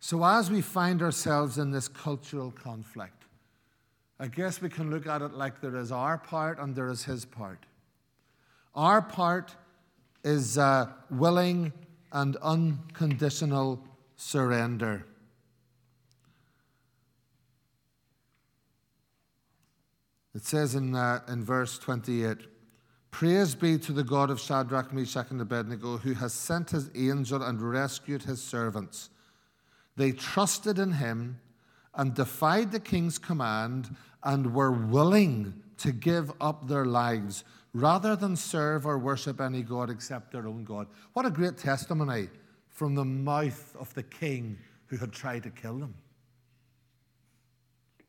So, 0.00 0.24
as 0.24 0.50
we 0.50 0.62
find 0.62 1.02
ourselves 1.02 1.58
in 1.58 1.72
this 1.72 1.88
cultural 1.88 2.52
conflict, 2.52 3.24
I 4.18 4.28
guess 4.28 4.62
we 4.62 4.70
can 4.70 4.90
look 4.90 5.06
at 5.06 5.20
it 5.20 5.34
like 5.34 5.60
there 5.60 5.76
is 5.76 5.92
our 5.92 6.16
part 6.16 6.58
and 6.58 6.74
there 6.74 6.88
is 6.88 7.04
his 7.04 7.26
part. 7.26 7.66
Our 8.74 9.02
part 9.02 9.54
is 10.24 10.56
uh, 10.56 10.86
willing 11.10 11.70
and 12.12 12.36
unconditional 12.36 13.84
surrender. 14.16 15.04
It 20.36 20.44
says 20.44 20.74
in, 20.74 20.94
uh, 20.94 21.20
in 21.28 21.42
verse 21.42 21.78
28 21.78 22.36
Praise 23.10 23.54
be 23.54 23.78
to 23.78 23.92
the 23.92 24.04
God 24.04 24.28
of 24.28 24.38
Shadrach, 24.38 24.92
Meshach, 24.92 25.30
and 25.30 25.40
Abednego, 25.40 25.96
who 25.96 26.12
has 26.12 26.34
sent 26.34 26.72
his 26.72 26.90
angel 26.94 27.42
and 27.42 27.62
rescued 27.62 28.24
his 28.24 28.42
servants. 28.42 29.08
They 29.96 30.12
trusted 30.12 30.78
in 30.78 30.92
him 30.92 31.40
and 31.94 32.12
defied 32.12 32.70
the 32.70 32.80
king's 32.80 33.16
command 33.16 33.96
and 34.22 34.52
were 34.52 34.72
willing 34.72 35.54
to 35.78 35.90
give 35.90 36.30
up 36.38 36.68
their 36.68 36.84
lives 36.84 37.42
rather 37.72 38.14
than 38.14 38.36
serve 38.36 38.84
or 38.84 38.98
worship 38.98 39.40
any 39.40 39.62
God 39.62 39.88
except 39.88 40.32
their 40.32 40.46
own 40.46 40.64
God. 40.64 40.86
What 41.14 41.24
a 41.24 41.30
great 41.30 41.56
testimony 41.56 42.28
from 42.68 42.94
the 42.94 43.06
mouth 43.06 43.74
of 43.80 43.94
the 43.94 44.02
king 44.02 44.58
who 44.88 44.98
had 44.98 45.12
tried 45.12 45.44
to 45.44 45.50
kill 45.50 45.78
them. 45.78 45.94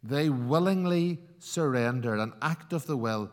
They 0.03 0.29
willingly 0.29 1.19
surrendered, 1.39 2.19
an 2.19 2.33
act 2.41 2.73
of 2.73 2.85
the 2.85 2.97
will 2.97 3.31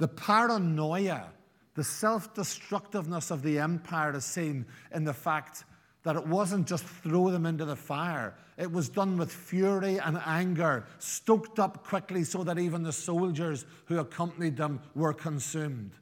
the 0.00 0.08
paranoia, 0.08 1.26
the 1.74 1.84
self 1.84 2.32
destructiveness 2.34 3.30
of 3.30 3.42
the 3.42 3.58
empire 3.58 4.16
is 4.16 4.24
seen 4.24 4.64
in 4.92 5.04
the 5.04 5.12
fact 5.12 5.64
that 6.04 6.16
it 6.16 6.26
wasn't 6.26 6.66
just 6.66 6.84
throw 6.84 7.30
them 7.30 7.44
into 7.44 7.66
the 7.66 7.76
fire, 7.76 8.34
it 8.56 8.72
was 8.72 8.88
done 8.88 9.18
with 9.18 9.30
fury 9.30 9.98
and 9.98 10.18
anger, 10.24 10.86
stoked 10.98 11.58
up 11.58 11.84
quickly 11.84 12.24
so 12.24 12.42
that 12.44 12.58
even 12.58 12.82
the 12.82 12.92
soldiers 12.92 13.66
who 13.84 13.98
accompanied 13.98 14.56
them 14.56 14.80
were 14.94 15.12
consumed. 15.12 15.92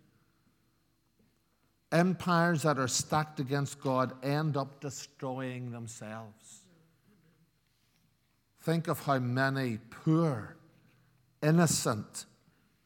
Empires 1.91 2.63
that 2.63 2.79
are 2.79 2.87
stacked 2.87 3.41
against 3.41 3.81
God 3.81 4.13
end 4.25 4.57
up 4.57 4.81
destroying 4.81 5.73
themselves. 5.73 6.63
Think 8.61 8.89
of 8.89 9.01
how 9.05 9.19
many 9.19 9.79
poor, 9.91 10.57
innocent 11.43 12.27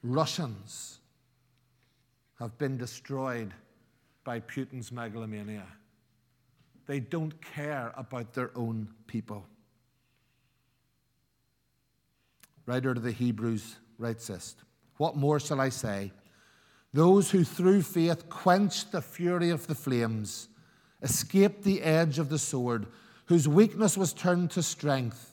Russians 0.03 1.01
have 2.39 2.57
been 2.59 2.77
destroyed 2.77 3.55
by 4.25 4.41
Putin's 4.41 4.93
megalomania. 4.93 5.67
They 6.87 7.01
don't 7.01 7.41
care 7.41 7.93
about 7.97 8.35
their 8.35 8.51
own 8.57 8.89
people. 9.07 9.47
Writer 12.67 12.95
to 12.95 13.01
the 13.01 13.13
Hebrews 13.13 13.77
writes 13.99 14.27
this 14.27 14.57
What 14.99 15.17
more 15.17 15.41
shall 15.41 15.61
I 15.61 15.71
say? 15.71 16.13
Those 16.93 17.31
who 17.31 17.45
through 17.45 17.83
faith 17.83 18.29
quenched 18.29 18.93
the 18.93 19.01
fury 19.01 19.51
of 19.51 19.67
the 19.67 19.75
flames, 19.75 20.49
escaped 21.01 21.63
the 21.63 21.83
edge 21.83 22.19
of 22.19 22.29
the 22.29 22.39
sword, 22.39 22.87
whose 23.27 23.49
weakness 23.49 23.97
was 23.97 24.13
turned 24.13 24.51
to 24.51 24.63
strength 24.63 25.32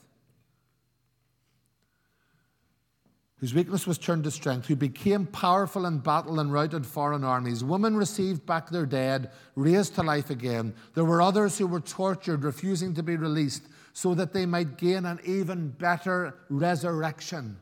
whose 3.40 3.54
weakness 3.54 3.86
was 3.86 3.96
turned 3.96 4.22
to 4.24 4.30
strength, 4.30 4.66
who 4.66 4.76
became 4.76 5.24
powerful 5.24 5.86
in 5.86 5.98
battle 5.98 6.40
and 6.40 6.52
routed 6.52 6.84
foreign 6.84 7.24
armies. 7.24 7.64
Women 7.64 7.96
received 7.96 8.44
back 8.44 8.68
their 8.68 8.84
dead, 8.84 9.30
raised 9.56 9.94
to 9.94 10.02
life 10.02 10.28
again. 10.28 10.74
There 10.94 11.06
were 11.06 11.22
others 11.22 11.56
who 11.56 11.66
were 11.66 11.80
tortured, 11.80 12.44
refusing 12.44 12.92
to 12.94 13.02
be 13.02 13.16
released, 13.16 13.62
so 13.94 14.14
that 14.14 14.34
they 14.34 14.44
might 14.44 14.76
gain 14.76 15.06
an 15.06 15.20
even 15.24 15.70
better 15.70 16.34
resurrection. 16.50 17.56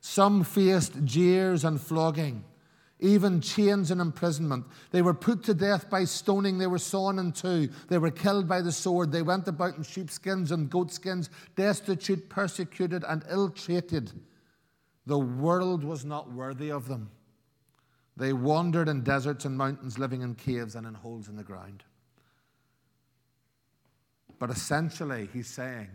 Some 0.00 0.42
faced 0.44 1.04
jeers 1.04 1.64
and 1.64 1.78
flogging, 1.78 2.42
even 3.00 3.42
chains 3.42 3.90
and 3.90 4.00
imprisonment. 4.00 4.64
They 4.92 5.02
were 5.02 5.12
put 5.12 5.42
to 5.44 5.52
death 5.52 5.90
by 5.90 6.04
stoning. 6.04 6.56
They 6.56 6.66
were 6.66 6.78
sawn 6.78 7.18
in 7.18 7.32
two. 7.32 7.68
They 7.88 7.98
were 7.98 8.10
killed 8.10 8.48
by 8.48 8.62
the 8.62 8.72
sword. 8.72 9.12
They 9.12 9.22
went 9.22 9.46
about 9.46 9.76
in 9.76 9.82
sheepskins 9.82 10.52
and 10.52 10.70
goatskins, 10.70 11.28
destitute, 11.54 12.30
persecuted, 12.30 13.04
and 13.06 13.24
ill 13.28 13.50
treated 13.50 14.10
the 15.06 15.18
world 15.18 15.84
was 15.84 16.04
not 16.04 16.32
worthy 16.32 16.70
of 16.70 16.88
them. 16.88 17.10
They 18.16 18.32
wandered 18.32 18.88
in 18.88 19.02
deserts 19.02 19.44
and 19.44 19.56
mountains, 19.58 19.98
living 19.98 20.22
in 20.22 20.34
caves 20.34 20.76
and 20.76 20.86
in 20.86 20.94
holes 20.94 21.28
in 21.28 21.36
the 21.36 21.42
ground. 21.42 21.82
But 24.38 24.50
essentially, 24.50 25.28
he's 25.32 25.48
saying 25.48 25.88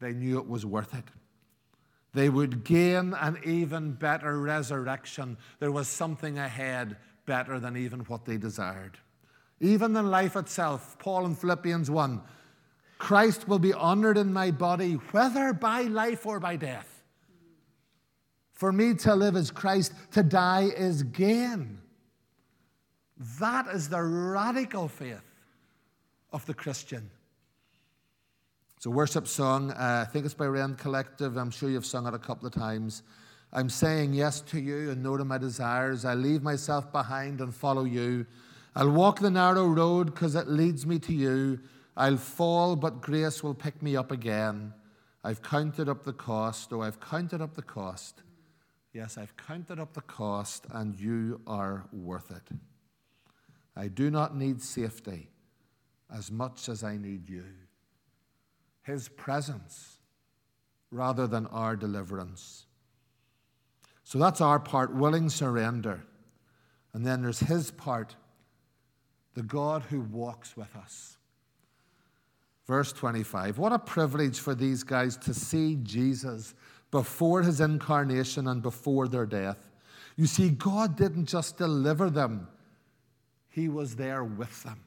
they 0.00 0.12
knew 0.12 0.38
it 0.38 0.48
was 0.48 0.66
worth 0.66 0.94
it. 0.94 1.04
They 2.14 2.28
would 2.28 2.64
gain 2.64 3.14
an 3.14 3.38
even 3.44 3.92
better 3.92 4.40
resurrection. 4.40 5.36
There 5.60 5.72
was 5.72 5.88
something 5.88 6.38
ahead 6.38 6.96
better 7.26 7.60
than 7.60 7.76
even 7.76 8.00
what 8.00 8.24
they 8.24 8.36
desired. 8.36 8.98
Even 9.60 9.92
than 9.92 10.10
life 10.10 10.36
itself, 10.36 10.98
Paul 10.98 11.26
in 11.26 11.34
Philippians 11.34 11.90
1 11.90 12.20
Christ 12.98 13.46
will 13.46 13.60
be 13.60 13.72
honored 13.72 14.18
in 14.18 14.32
my 14.32 14.50
body, 14.50 14.94
whether 15.12 15.52
by 15.52 15.82
life 15.82 16.26
or 16.26 16.40
by 16.40 16.56
death. 16.56 16.97
For 18.58 18.72
me 18.72 18.92
to 18.94 19.14
live 19.14 19.36
is 19.36 19.52
Christ, 19.52 19.92
to 20.10 20.24
die 20.24 20.72
is 20.76 21.04
gain. 21.04 21.78
That 23.38 23.68
is 23.68 23.88
the 23.88 24.02
radical 24.02 24.88
faith 24.88 25.22
of 26.32 26.44
the 26.46 26.54
Christian. 26.54 27.08
It's 28.76 28.86
a 28.86 28.90
worship 28.90 29.28
song. 29.28 29.70
Uh, 29.70 30.04
I 30.04 30.10
think 30.10 30.24
it's 30.24 30.34
by 30.34 30.46
Rend 30.46 30.76
Collective. 30.76 31.36
I'm 31.36 31.52
sure 31.52 31.70
you've 31.70 31.86
sung 31.86 32.08
it 32.08 32.14
a 32.14 32.18
couple 32.18 32.48
of 32.48 32.52
times. 32.52 33.04
I'm 33.52 33.68
saying 33.68 34.14
yes 34.14 34.40
to 34.40 34.58
you 34.58 34.90
and 34.90 35.04
no 35.04 35.16
to 35.16 35.24
my 35.24 35.38
desires. 35.38 36.04
I 36.04 36.14
leave 36.14 36.42
myself 36.42 36.90
behind 36.90 37.40
and 37.40 37.54
follow 37.54 37.84
you. 37.84 38.26
I'll 38.74 38.90
walk 38.90 39.20
the 39.20 39.30
narrow 39.30 39.68
road 39.68 40.06
because 40.06 40.34
it 40.34 40.48
leads 40.48 40.84
me 40.84 40.98
to 40.98 41.14
you. 41.14 41.60
I'll 41.96 42.16
fall, 42.16 42.74
but 42.74 43.02
grace 43.02 43.40
will 43.40 43.54
pick 43.54 43.80
me 43.84 43.94
up 43.94 44.10
again. 44.10 44.74
I've 45.22 45.42
counted 45.42 45.88
up 45.88 46.02
the 46.02 46.12
cost. 46.12 46.72
Oh, 46.72 46.82
I've 46.82 46.98
counted 46.98 47.40
up 47.40 47.54
the 47.54 47.62
cost. 47.62 48.22
Yes, 48.92 49.18
I've 49.18 49.36
counted 49.36 49.78
up 49.78 49.92
the 49.92 50.00
cost, 50.00 50.66
and 50.70 50.98
you 50.98 51.40
are 51.46 51.86
worth 51.92 52.30
it. 52.30 52.56
I 53.76 53.88
do 53.88 54.10
not 54.10 54.36
need 54.36 54.62
safety 54.62 55.28
as 56.14 56.30
much 56.30 56.68
as 56.68 56.82
I 56.82 56.96
need 56.96 57.28
you. 57.28 57.44
His 58.82 59.08
presence 59.08 59.98
rather 60.90 61.26
than 61.26 61.46
our 61.48 61.76
deliverance. 61.76 62.66
So 64.04 64.18
that's 64.18 64.40
our 64.40 64.58
part, 64.58 64.94
willing 64.94 65.28
surrender. 65.28 66.02
And 66.94 67.06
then 67.06 67.20
there's 67.22 67.40
His 67.40 67.70
part, 67.70 68.16
the 69.34 69.42
God 69.42 69.82
who 69.82 70.00
walks 70.00 70.56
with 70.56 70.74
us. 70.74 71.18
Verse 72.66 72.92
25 72.92 73.58
What 73.58 73.72
a 73.72 73.78
privilege 73.78 74.40
for 74.40 74.54
these 74.54 74.82
guys 74.82 75.16
to 75.18 75.34
see 75.34 75.76
Jesus 75.82 76.54
before 76.90 77.42
his 77.42 77.60
incarnation 77.60 78.46
and 78.46 78.62
before 78.62 79.08
their 79.08 79.26
death. 79.26 79.68
You 80.16 80.26
see, 80.26 80.48
God 80.50 80.96
didn't 80.96 81.26
just 81.26 81.56
deliver 81.56 82.10
them, 82.10 82.48
He 83.48 83.68
was 83.68 83.96
there 83.96 84.24
with 84.24 84.62
them 84.64 84.80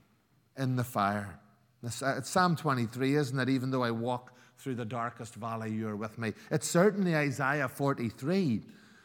in 0.58 0.76
the 0.76 0.84
fire. 0.84 1.40
It's 1.84 2.02
uh, 2.02 2.22
Psalm 2.22 2.56
23, 2.56 3.16
isn't 3.16 3.40
it? 3.40 3.50
Even 3.50 3.72
though 3.72 3.84
I 3.84 3.92
walk 3.92 4.34
through 4.58 4.76
the 4.76 4.86
darkest 4.86 5.36
valley, 5.36 5.72
you 5.72 5.88
are 5.88 5.96
with 5.96 6.18
me. 6.18 6.34
It's 6.52 6.68
certainly 6.68 7.16
Isaiah 7.16 7.68
43. 7.68 8.62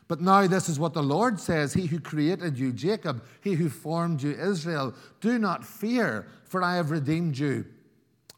But 0.09 0.21
now 0.21 0.47
this 0.47 0.69
is 0.69 0.79
what 0.79 0.93
the 0.93 1.03
Lord 1.03 1.41
says 1.41 1.73
He 1.73 1.87
who 1.87 2.01
created 2.01 2.59
you, 2.59 2.73
Jacob, 2.73 3.25
He 3.41 3.55
who 3.55 3.69
formed 3.69 4.23
you, 4.23 4.33
Israel, 4.33 4.95
do 5.21 5.39
not 5.39 5.65
fear, 5.65 6.27
for 6.45 6.63
I 6.63 6.77
have 6.77 6.91
redeemed 6.91 7.39
you. 7.39 7.65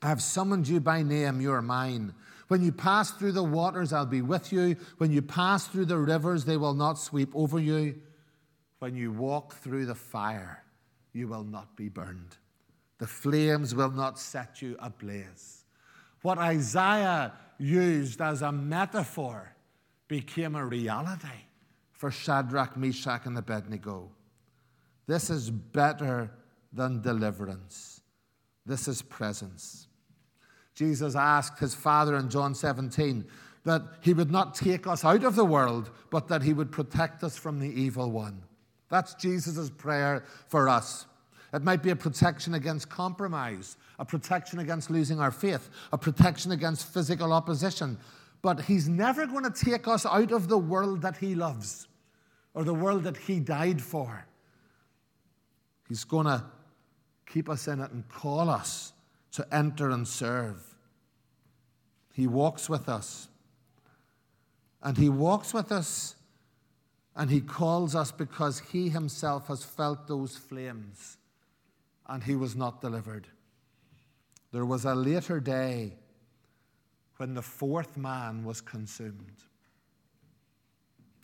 I 0.01 0.09
have 0.09 0.23
summoned 0.23 0.69
you 0.69 0.81
by 0.81 1.03
name, 1.03 1.41
you 1.41 1.53
are 1.53 1.63
mine. 1.63 2.15
When 2.49 2.63
you 2.63 2.73
pass 2.73 3.11
through 3.13 3.33
the 3.33 3.45
waters, 3.45 3.93
I'll 3.93 4.07
be 4.07 4.23
with 4.23 4.53
you. 4.53 4.77
When 4.97 5.13
you 5.13 5.23
pass 5.23 5.67
through 5.67 5.85
the 5.87 5.99
rivers, 5.99 6.45
they 6.45 6.57
will 6.57 6.75
not 6.75 6.99
sweep 6.99 7.31
over 7.35 7.59
you. 7.59 8.01
When 8.79 8.95
you 8.97 9.13
walk 9.13 9.55
through 9.55 9.87
the 9.87 9.95
fire, 9.95 10.65
you 11.13 11.29
will 11.29 11.45
not 11.45 11.77
be 11.77 11.89
burned. 11.89 12.37
The 12.99 13.07
flames 13.07 13.75
will 13.75 13.91
not 13.91 14.19
set 14.19 14.63
you 14.63 14.77
ablaze. 14.79 15.65
What 16.23 16.39
Isaiah 16.39 17.33
used 17.59 18.21
as 18.21 18.43
a 18.43 18.51
metaphor 18.51 19.55
became 20.09 20.55
a 20.55 20.65
reality 20.65 21.29
for 21.93 22.11
Shadrach, 22.11 22.77
Meshach, 22.77 23.27
and 23.27 23.37
Abednego. 23.37 24.11
This 25.07 25.31
is 25.31 25.51
better 25.51 26.31
than 26.73 27.03
deliverance. 27.03 28.01
This 28.65 28.89
is 28.89 29.03
presence. 29.03 29.88
Jesus 30.79 31.17
asked 31.17 31.59
his 31.59 31.75
Father 31.75 32.15
in 32.15 32.31
John 32.31 32.55
17 32.55 33.25
that 33.65 33.83
he 34.01 34.15
would 34.15 34.31
not 34.31 34.55
take 34.55 34.87
us 34.87 35.05
out 35.05 35.25
of 35.25 35.35
the 35.35 35.45
world, 35.45 35.91
but 36.09 36.29
that 36.29 36.41
he 36.41 36.53
would 36.53 36.71
protect 36.71 37.25
us 37.25 37.37
from 37.37 37.59
the 37.59 37.69
evil 37.69 38.13
one. 38.13 38.41
That's 38.89 39.15
Jesus' 39.15 39.71
prayer 39.71 40.23
for 40.47 40.69
us. 40.69 41.07
It 41.53 41.65
might 41.65 41.83
be 41.83 41.91
a 41.91 41.97
protection 41.97 42.55
against 42.55 42.89
compromise, 42.89 43.77
a 43.99 44.05
protection 44.05 44.61
against 44.61 44.89
losing 44.89 45.19
our 45.19 45.33
faith, 45.33 45.69
a 45.93 45.99
protection 45.99 46.53
against 46.53 46.95
physical 46.95 47.33
opposition. 47.33 47.99
But 48.41 48.61
He's 48.61 48.89
never 48.89 49.27
going 49.27 49.51
to 49.51 49.65
take 49.65 49.89
us 49.89 50.07
out 50.07 50.31
of 50.31 50.47
the 50.47 50.59
world 50.59 51.03
that 51.03 51.17
He 51.17 51.35
loves 51.35 51.89
or 52.55 52.63
the 52.63 52.73
world 52.73 53.03
that 53.03 53.17
He 53.17 53.41
died 53.41 53.83
for. 53.83 54.29
He's 55.89 56.05
going 56.05 56.27
to 56.27 56.45
keep 57.27 57.49
us 57.49 57.67
in 57.67 57.81
it 57.81 57.91
and 57.91 58.09
call 58.09 58.49
us 58.49 58.93
to 59.33 59.47
enter 59.53 59.91
and 59.91 60.07
serve. 60.07 60.75
He 62.13 62.27
walks 62.27 62.69
with 62.69 62.89
us. 62.89 63.29
And 64.83 64.97
He 64.97 65.09
walks 65.09 65.53
with 65.53 65.73
us 65.73 66.15
and 67.17 67.31
He 67.31 67.41
calls 67.41 67.95
us 67.95 68.13
because 68.13 68.61
He 68.73 68.89
Himself 68.89 69.49
has 69.49 69.65
felt 69.65 70.07
those 70.07 70.37
flames 70.37 71.19
and 72.09 72.25
he 72.25 72.35
was 72.35 72.57
not 72.57 72.81
delivered. 72.81 73.29
There 74.53 74.65
was 74.65 74.85
a 74.85 74.95
later 74.95 75.41
day 75.41 75.93
when 77.19 77.35
the 77.35 77.43
fourth 77.43 77.97
man 77.97 78.45
was 78.45 78.61
consumed. 78.61 79.43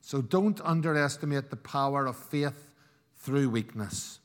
So 0.03 0.21
don't 0.21 0.61
underestimate 0.61 1.49
the 1.49 1.57
power 1.57 2.07
of 2.07 2.17
faith 2.17 2.75
through 3.17 3.49
weakness. 3.49 4.19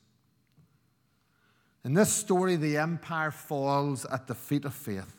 In 1.84 1.94
this 1.94 2.12
story, 2.12 2.56
the 2.56 2.76
empire 2.76 3.30
falls 3.30 4.04
at 4.06 4.26
the 4.26 4.34
feet 4.34 4.64
of 4.64 4.74
faith. 4.74 5.16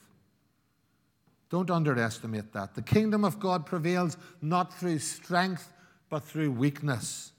Don't 1.49 1.71
underestimate 1.71 2.53
that. 2.53 2.75
The 2.75 2.81
kingdom 2.81 3.25
of 3.25 3.39
God 3.39 3.65
prevails 3.65 4.15
not 4.41 4.73
through 4.73 4.99
strength, 4.99 5.73
but 6.09 6.23
through 6.23 6.51
weakness 6.51 7.31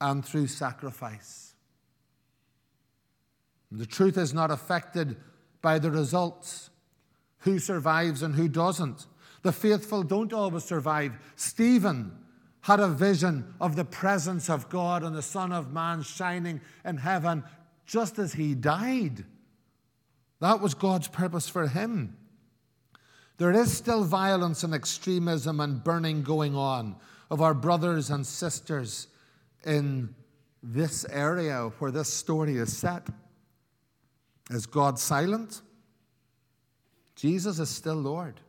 and 0.00 0.24
through 0.24 0.48
sacrifice. 0.48 1.54
The 3.70 3.86
truth 3.86 4.16
is 4.16 4.32
not 4.32 4.50
affected 4.50 5.16
by 5.60 5.78
the 5.78 5.90
results 5.90 6.70
who 7.38 7.58
survives 7.58 8.22
and 8.22 8.34
who 8.34 8.48
doesn't. 8.48 9.06
The 9.42 9.52
faithful 9.52 10.02
don't 10.02 10.32
always 10.32 10.64
survive. 10.64 11.12
Stephen 11.36 12.16
had 12.62 12.80
a 12.80 12.88
vision 12.88 13.54
of 13.60 13.76
the 13.76 13.84
presence 13.84 14.48
of 14.48 14.68
God 14.68 15.02
and 15.02 15.14
the 15.14 15.22
Son 15.22 15.52
of 15.52 15.72
Man 15.72 16.02
shining 16.02 16.60
in 16.84 16.96
heaven 16.96 17.44
just 17.86 18.18
as 18.18 18.32
he 18.32 18.54
died. 18.54 19.24
That 20.40 20.60
was 20.60 20.74
God's 20.74 21.08
purpose 21.08 21.48
for 21.48 21.66
him. 21.66 22.16
There 23.36 23.52
is 23.52 23.76
still 23.76 24.04
violence 24.04 24.62
and 24.62 24.74
extremism 24.74 25.60
and 25.60 25.82
burning 25.82 26.22
going 26.22 26.54
on 26.54 26.96
of 27.30 27.40
our 27.40 27.54
brothers 27.54 28.10
and 28.10 28.26
sisters 28.26 29.08
in 29.64 30.14
this 30.62 31.04
area 31.10 31.70
where 31.78 31.90
this 31.90 32.12
story 32.12 32.56
is 32.56 32.76
set. 32.76 33.06
Is 34.50 34.66
God 34.66 34.98
silent? 34.98 35.62
Jesus 37.16 37.58
is 37.58 37.70
still 37.70 37.96
Lord. 37.96 38.40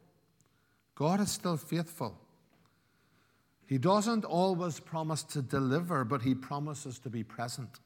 God 0.96 1.20
is 1.20 1.32
still 1.32 1.58
faithful. 1.58 2.18
He 3.68 3.78
doesn't 3.78 4.26
always 4.26 4.80
promise 4.80 5.24
to 5.24 5.42
deliver, 5.42 6.04
but 6.04 6.22
he 6.22 6.36
promises 6.36 7.00
to 7.00 7.10
be 7.10 7.24
present. 7.24 7.80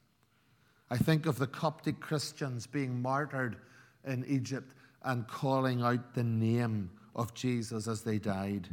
I 0.90 0.98
think 0.98 1.26
of 1.26 1.38
the 1.38 1.48
Coptic 1.48 2.00
Christians 2.00 2.66
being 2.66 3.02
martyred 3.02 3.58
in 4.06 4.26
Egypt 4.28 4.74
and 5.04 5.28
calling 5.28 5.82
out 5.82 6.14
the 6.14 6.24
name 6.24 6.90
of 7.16 7.34
Jesus 7.34 7.88
as 7.88 8.02
they 8.02 8.18
died. 8.18 8.68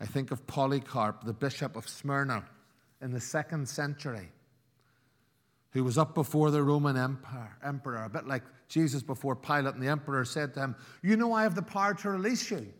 I 0.00 0.06
think 0.06 0.30
of 0.30 0.46
Polycarp, 0.46 1.24
the 1.24 1.32
bishop 1.32 1.76
of 1.76 1.88
Smyrna 1.88 2.44
in 3.00 3.12
the 3.12 3.20
second 3.20 3.68
century 3.68 4.30
who 5.74 5.82
was 5.82 5.98
up 5.98 6.14
before 6.14 6.52
the 6.52 6.62
Roman 6.62 6.96
empire, 6.96 7.56
emperor, 7.62 8.04
a 8.04 8.08
bit 8.08 8.28
like 8.28 8.44
Jesus 8.68 9.02
before 9.02 9.34
Pilate, 9.34 9.74
and 9.74 9.82
the 9.82 9.88
emperor 9.88 10.24
said 10.24 10.54
to 10.54 10.60
him, 10.60 10.76
You 11.02 11.16
know, 11.16 11.32
I 11.32 11.42
have 11.42 11.56
the 11.56 11.62
power 11.62 11.94
to 11.94 12.10
release 12.10 12.48
you. 12.50 12.72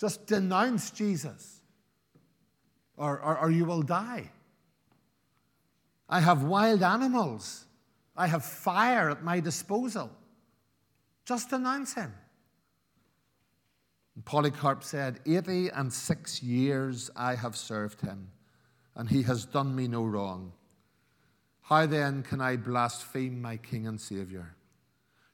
Just 0.00 0.26
denounce 0.26 0.90
Jesus, 0.90 1.60
or, 2.96 3.20
or, 3.20 3.38
or 3.38 3.50
you 3.50 3.64
will 3.64 3.82
die. 3.82 4.30
I 6.08 6.20
have 6.20 6.42
wild 6.42 6.82
animals, 6.82 7.66
I 8.16 8.26
have 8.26 8.44
fire 8.44 9.10
at 9.10 9.22
my 9.22 9.40
disposal. 9.40 10.10
Just 11.24 11.52
announce 11.52 11.92
him. 11.94 12.12
And 14.14 14.24
Polycarp 14.24 14.82
said, 14.82 15.20
Eighty 15.26 15.68
and 15.68 15.92
six 15.92 16.42
years 16.42 17.10
I 17.14 17.34
have 17.34 17.54
served 17.54 18.00
him, 18.00 18.30
and 18.96 19.08
he 19.08 19.22
has 19.22 19.44
done 19.44 19.76
me 19.76 19.86
no 19.88 20.04
wrong. 20.04 20.52
How 21.62 21.84
then 21.84 22.22
can 22.22 22.40
I 22.40 22.56
blaspheme 22.56 23.42
my 23.42 23.58
King 23.58 23.86
and 23.86 24.00
Savior? 24.00 24.56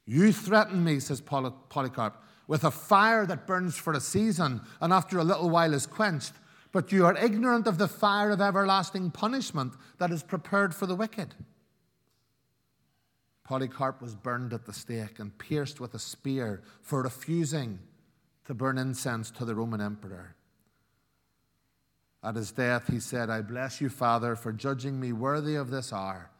You 0.04 0.32
threaten 0.32 0.82
me, 0.82 0.98
says 0.98 1.20
Polycarp, 1.20 2.22
with 2.46 2.64
a 2.64 2.70
fire 2.70 3.24
that 3.26 3.46
burns 3.46 3.76
for 3.76 3.92
a 3.92 4.00
season 4.00 4.60
and 4.80 4.92
after 4.92 5.18
a 5.18 5.24
little 5.24 5.48
while 5.48 5.72
is 5.72 5.86
quenched, 5.86 6.32
but 6.74 6.90
you 6.90 7.06
are 7.06 7.16
ignorant 7.16 7.68
of 7.68 7.78
the 7.78 7.86
fire 7.86 8.32
of 8.32 8.40
everlasting 8.40 9.08
punishment 9.08 9.72
that 9.98 10.10
is 10.10 10.24
prepared 10.24 10.74
for 10.74 10.86
the 10.86 10.96
wicked. 10.96 11.32
Polycarp 13.44 14.02
was 14.02 14.16
burned 14.16 14.52
at 14.52 14.66
the 14.66 14.72
stake 14.72 15.20
and 15.20 15.38
pierced 15.38 15.78
with 15.78 15.94
a 15.94 16.00
spear 16.00 16.64
for 16.82 17.02
refusing 17.02 17.78
to 18.46 18.54
burn 18.54 18.76
incense 18.76 19.30
to 19.30 19.44
the 19.44 19.54
Roman 19.54 19.80
emperor. 19.80 20.34
At 22.24 22.34
his 22.34 22.50
death, 22.50 22.88
he 22.88 22.98
said, 22.98 23.30
I 23.30 23.40
bless 23.42 23.80
you, 23.80 23.88
Father, 23.88 24.34
for 24.34 24.52
judging 24.52 24.98
me 24.98 25.12
worthy 25.12 25.54
of 25.54 25.70
this 25.70 25.92
hour, 25.92 26.32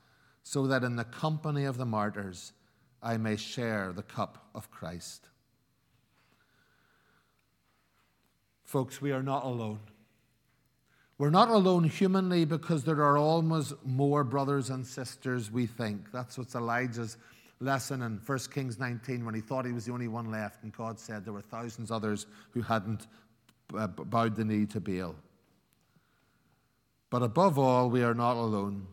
so 0.43 0.67
that 0.67 0.83
in 0.83 0.97
the 0.97 1.05
company 1.05 1.65
of 1.65 1.77
the 1.77 1.87
martyrs 1.87 2.53
I 3.01 3.19
may 3.19 3.37
share 3.37 3.93
the 3.93 4.03
cup 4.03 4.49
of 4.53 4.69
Christ. 4.73 5.29
Folks, 8.65 9.01
we 9.01 9.13
are 9.13 9.23
not 9.23 9.45
alone. 9.45 9.79
We're 11.17 11.31
not 11.31 11.49
alone 11.49 11.85
humanly 11.85 12.45
because 12.45 12.83
there 12.85 13.03
are 13.03 13.17
almost 13.17 13.75
more 13.85 14.25
brothers 14.25 14.71
and 14.71 14.85
sisters 14.85 15.51
we 15.51 15.67
think. 15.67 16.11
That's 16.13 16.37
what's 16.37 16.55
Elijah's 16.57 17.17
lesson 17.61 18.03
in 18.03 18.21
1 18.25 18.39
Kings 18.53 18.79
19 18.79 19.25
when 19.25 19.35
he 19.35 19.41
thought 19.41 19.65
he 19.65 19.73
was 19.73 19.87
the 19.87 19.93
only 19.93 20.09
one 20.09 20.31
left, 20.31 20.65
and 20.65 20.73
God 20.73 20.99
said 20.99 21.25
there 21.25 21.33
were 21.33 21.41
thousands 21.41 21.91
others 21.91 22.27
who 22.51 22.63
hadn't 22.63 23.07
uh, 23.77 23.87
bowed 23.87 24.35
the 24.35 24.45
knee 24.45 24.67
to 24.67 24.81
Baal. 24.81 25.15
But 27.11 27.23
above 27.23 27.59
all, 27.59 27.91
we 27.91 28.03
are 28.03 28.15
not 28.15 28.37
alone 28.37 28.89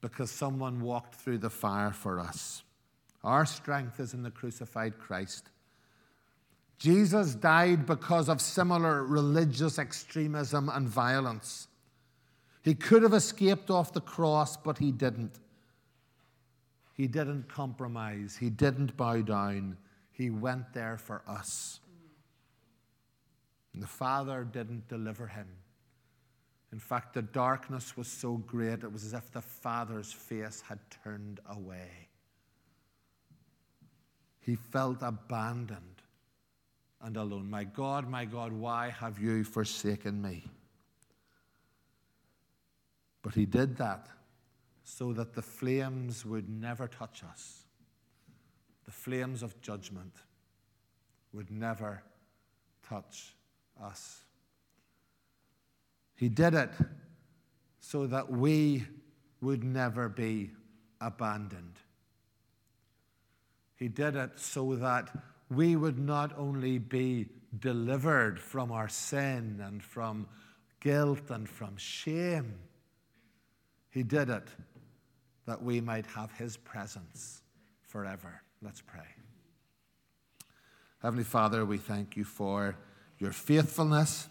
because 0.00 0.30
someone 0.30 0.80
walked 0.80 1.16
through 1.16 1.38
the 1.38 1.50
fire 1.50 1.92
for 1.92 2.20
us. 2.20 2.62
Our 3.24 3.44
strength 3.44 4.00
is 4.00 4.14
in 4.14 4.22
the 4.22 4.30
crucified 4.30 4.98
Christ. 4.98 5.50
Jesus 6.80 7.34
died 7.34 7.84
because 7.84 8.30
of 8.30 8.40
similar 8.40 9.04
religious 9.04 9.78
extremism 9.78 10.70
and 10.70 10.88
violence. 10.88 11.68
He 12.62 12.74
could 12.74 13.02
have 13.02 13.12
escaped 13.12 13.70
off 13.70 13.92
the 13.92 14.00
cross, 14.00 14.56
but 14.56 14.78
he 14.78 14.90
didn't. 14.90 15.38
He 16.94 17.06
didn't 17.06 17.50
compromise. 17.50 18.38
He 18.40 18.48
didn't 18.48 18.96
bow 18.96 19.20
down. 19.20 19.76
He 20.10 20.30
went 20.30 20.72
there 20.72 20.96
for 20.96 21.20
us. 21.28 21.80
And 23.74 23.82
the 23.82 23.86
Father 23.86 24.42
didn't 24.42 24.88
deliver 24.88 25.26
him. 25.26 25.48
In 26.72 26.78
fact, 26.78 27.12
the 27.12 27.22
darkness 27.22 27.94
was 27.94 28.08
so 28.08 28.36
great, 28.36 28.84
it 28.84 28.92
was 28.92 29.04
as 29.04 29.12
if 29.12 29.30
the 29.30 29.42
Father's 29.42 30.12
face 30.12 30.62
had 30.66 30.78
turned 31.04 31.40
away. 31.50 32.08
He 34.40 34.54
felt 34.56 35.02
abandoned 35.02 35.99
and 37.02 37.16
alone. 37.16 37.48
My 37.48 37.64
God, 37.64 38.08
my 38.08 38.24
God, 38.24 38.52
why 38.52 38.90
have 38.90 39.18
you 39.18 39.44
forsaken 39.44 40.20
me? 40.20 40.44
But 43.22 43.34
he 43.34 43.46
did 43.46 43.76
that 43.76 44.08
so 44.82 45.12
that 45.12 45.34
the 45.34 45.42
flames 45.42 46.24
would 46.24 46.48
never 46.48 46.88
touch 46.88 47.22
us. 47.30 47.64
The 48.84 48.90
flames 48.90 49.42
of 49.42 49.60
judgment 49.60 50.14
would 51.32 51.50
never 51.50 52.02
touch 52.88 53.34
us. 53.82 54.24
He 56.16 56.28
did 56.28 56.54
it 56.54 56.70
so 57.80 58.06
that 58.06 58.30
we 58.30 58.84
would 59.40 59.64
never 59.64 60.08
be 60.08 60.50
abandoned. 61.00 61.78
He 63.76 63.88
did 63.88 64.16
it 64.16 64.38
so 64.38 64.74
that 64.76 65.08
we 65.50 65.74
would 65.74 65.98
not 65.98 66.32
only 66.38 66.78
be 66.78 67.26
delivered 67.58 68.38
from 68.38 68.70
our 68.70 68.88
sin 68.88 69.60
and 69.64 69.82
from 69.82 70.26
guilt 70.80 71.30
and 71.30 71.48
from 71.48 71.76
shame, 71.76 72.54
He 73.90 74.04
did 74.04 74.30
it 74.30 74.48
that 75.46 75.62
we 75.62 75.80
might 75.80 76.06
have 76.06 76.30
His 76.32 76.56
presence 76.56 77.42
forever. 77.82 78.42
Let's 78.62 78.80
pray. 78.80 79.06
Heavenly 81.02 81.24
Father, 81.24 81.64
we 81.64 81.78
thank 81.78 82.16
you 82.16 82.24
for 82.24 82.76
your 83.18 83.32
faithfulness. 83.32 84.28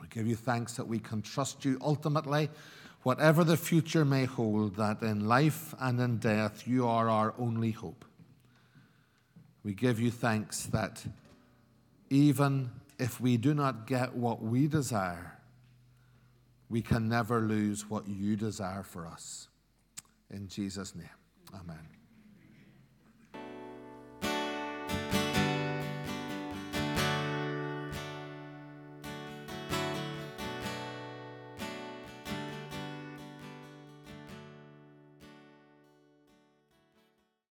We 0.00 0.08
give 0.08 0.26
you 0.26 0.36
thanks 0.36 0.74
that 0.74 0.86
we 0.86 0.98
can 0.98 1.22
trust 1.22 1.64
you 1.64 1.78
ultimately, 1.80 2.50
whatever 3.04 3.44
the 3.44 3.56
future 3.56 4.04
may 4.04 4.26
hold, 4.26 4.76
that 4.76 5.00
in 5.00 5.26
life 5.26 5.74
and 5.80 5.98
in 6.00 6.18
death 6.18 6.68
you 6.68 6.86
are 6.86 7.08
our 7.08 7.34
only 7.38 7.70
hope. 7.70 8.04
We 9.66 9.74
give 9.74 9.98
you 9.98 10.12
thanks 10.12 10.66
that 10.66 11.04
even 12.08 12.70
if 13.00 13.20
we 13.20 13.36
do 13.36 13.52
not 13.52 13.88
get 13.88 14.14
what 14.14 14.40
we 14.40 14.68
desire, 14.68 15.38
we 16.70 16.80
can 16.80 17.08
never 17.08 17.40
lose 17.40 17.90
what 17.90 18.06
you 18.06 18.36
desire 18.36 18.84
for 18.84 19.08
us. 19.08 19.48
In 20.30 20.46
Jesus' 20.46 20.94
name, 20.94 21.08
amen. 21.52 21.95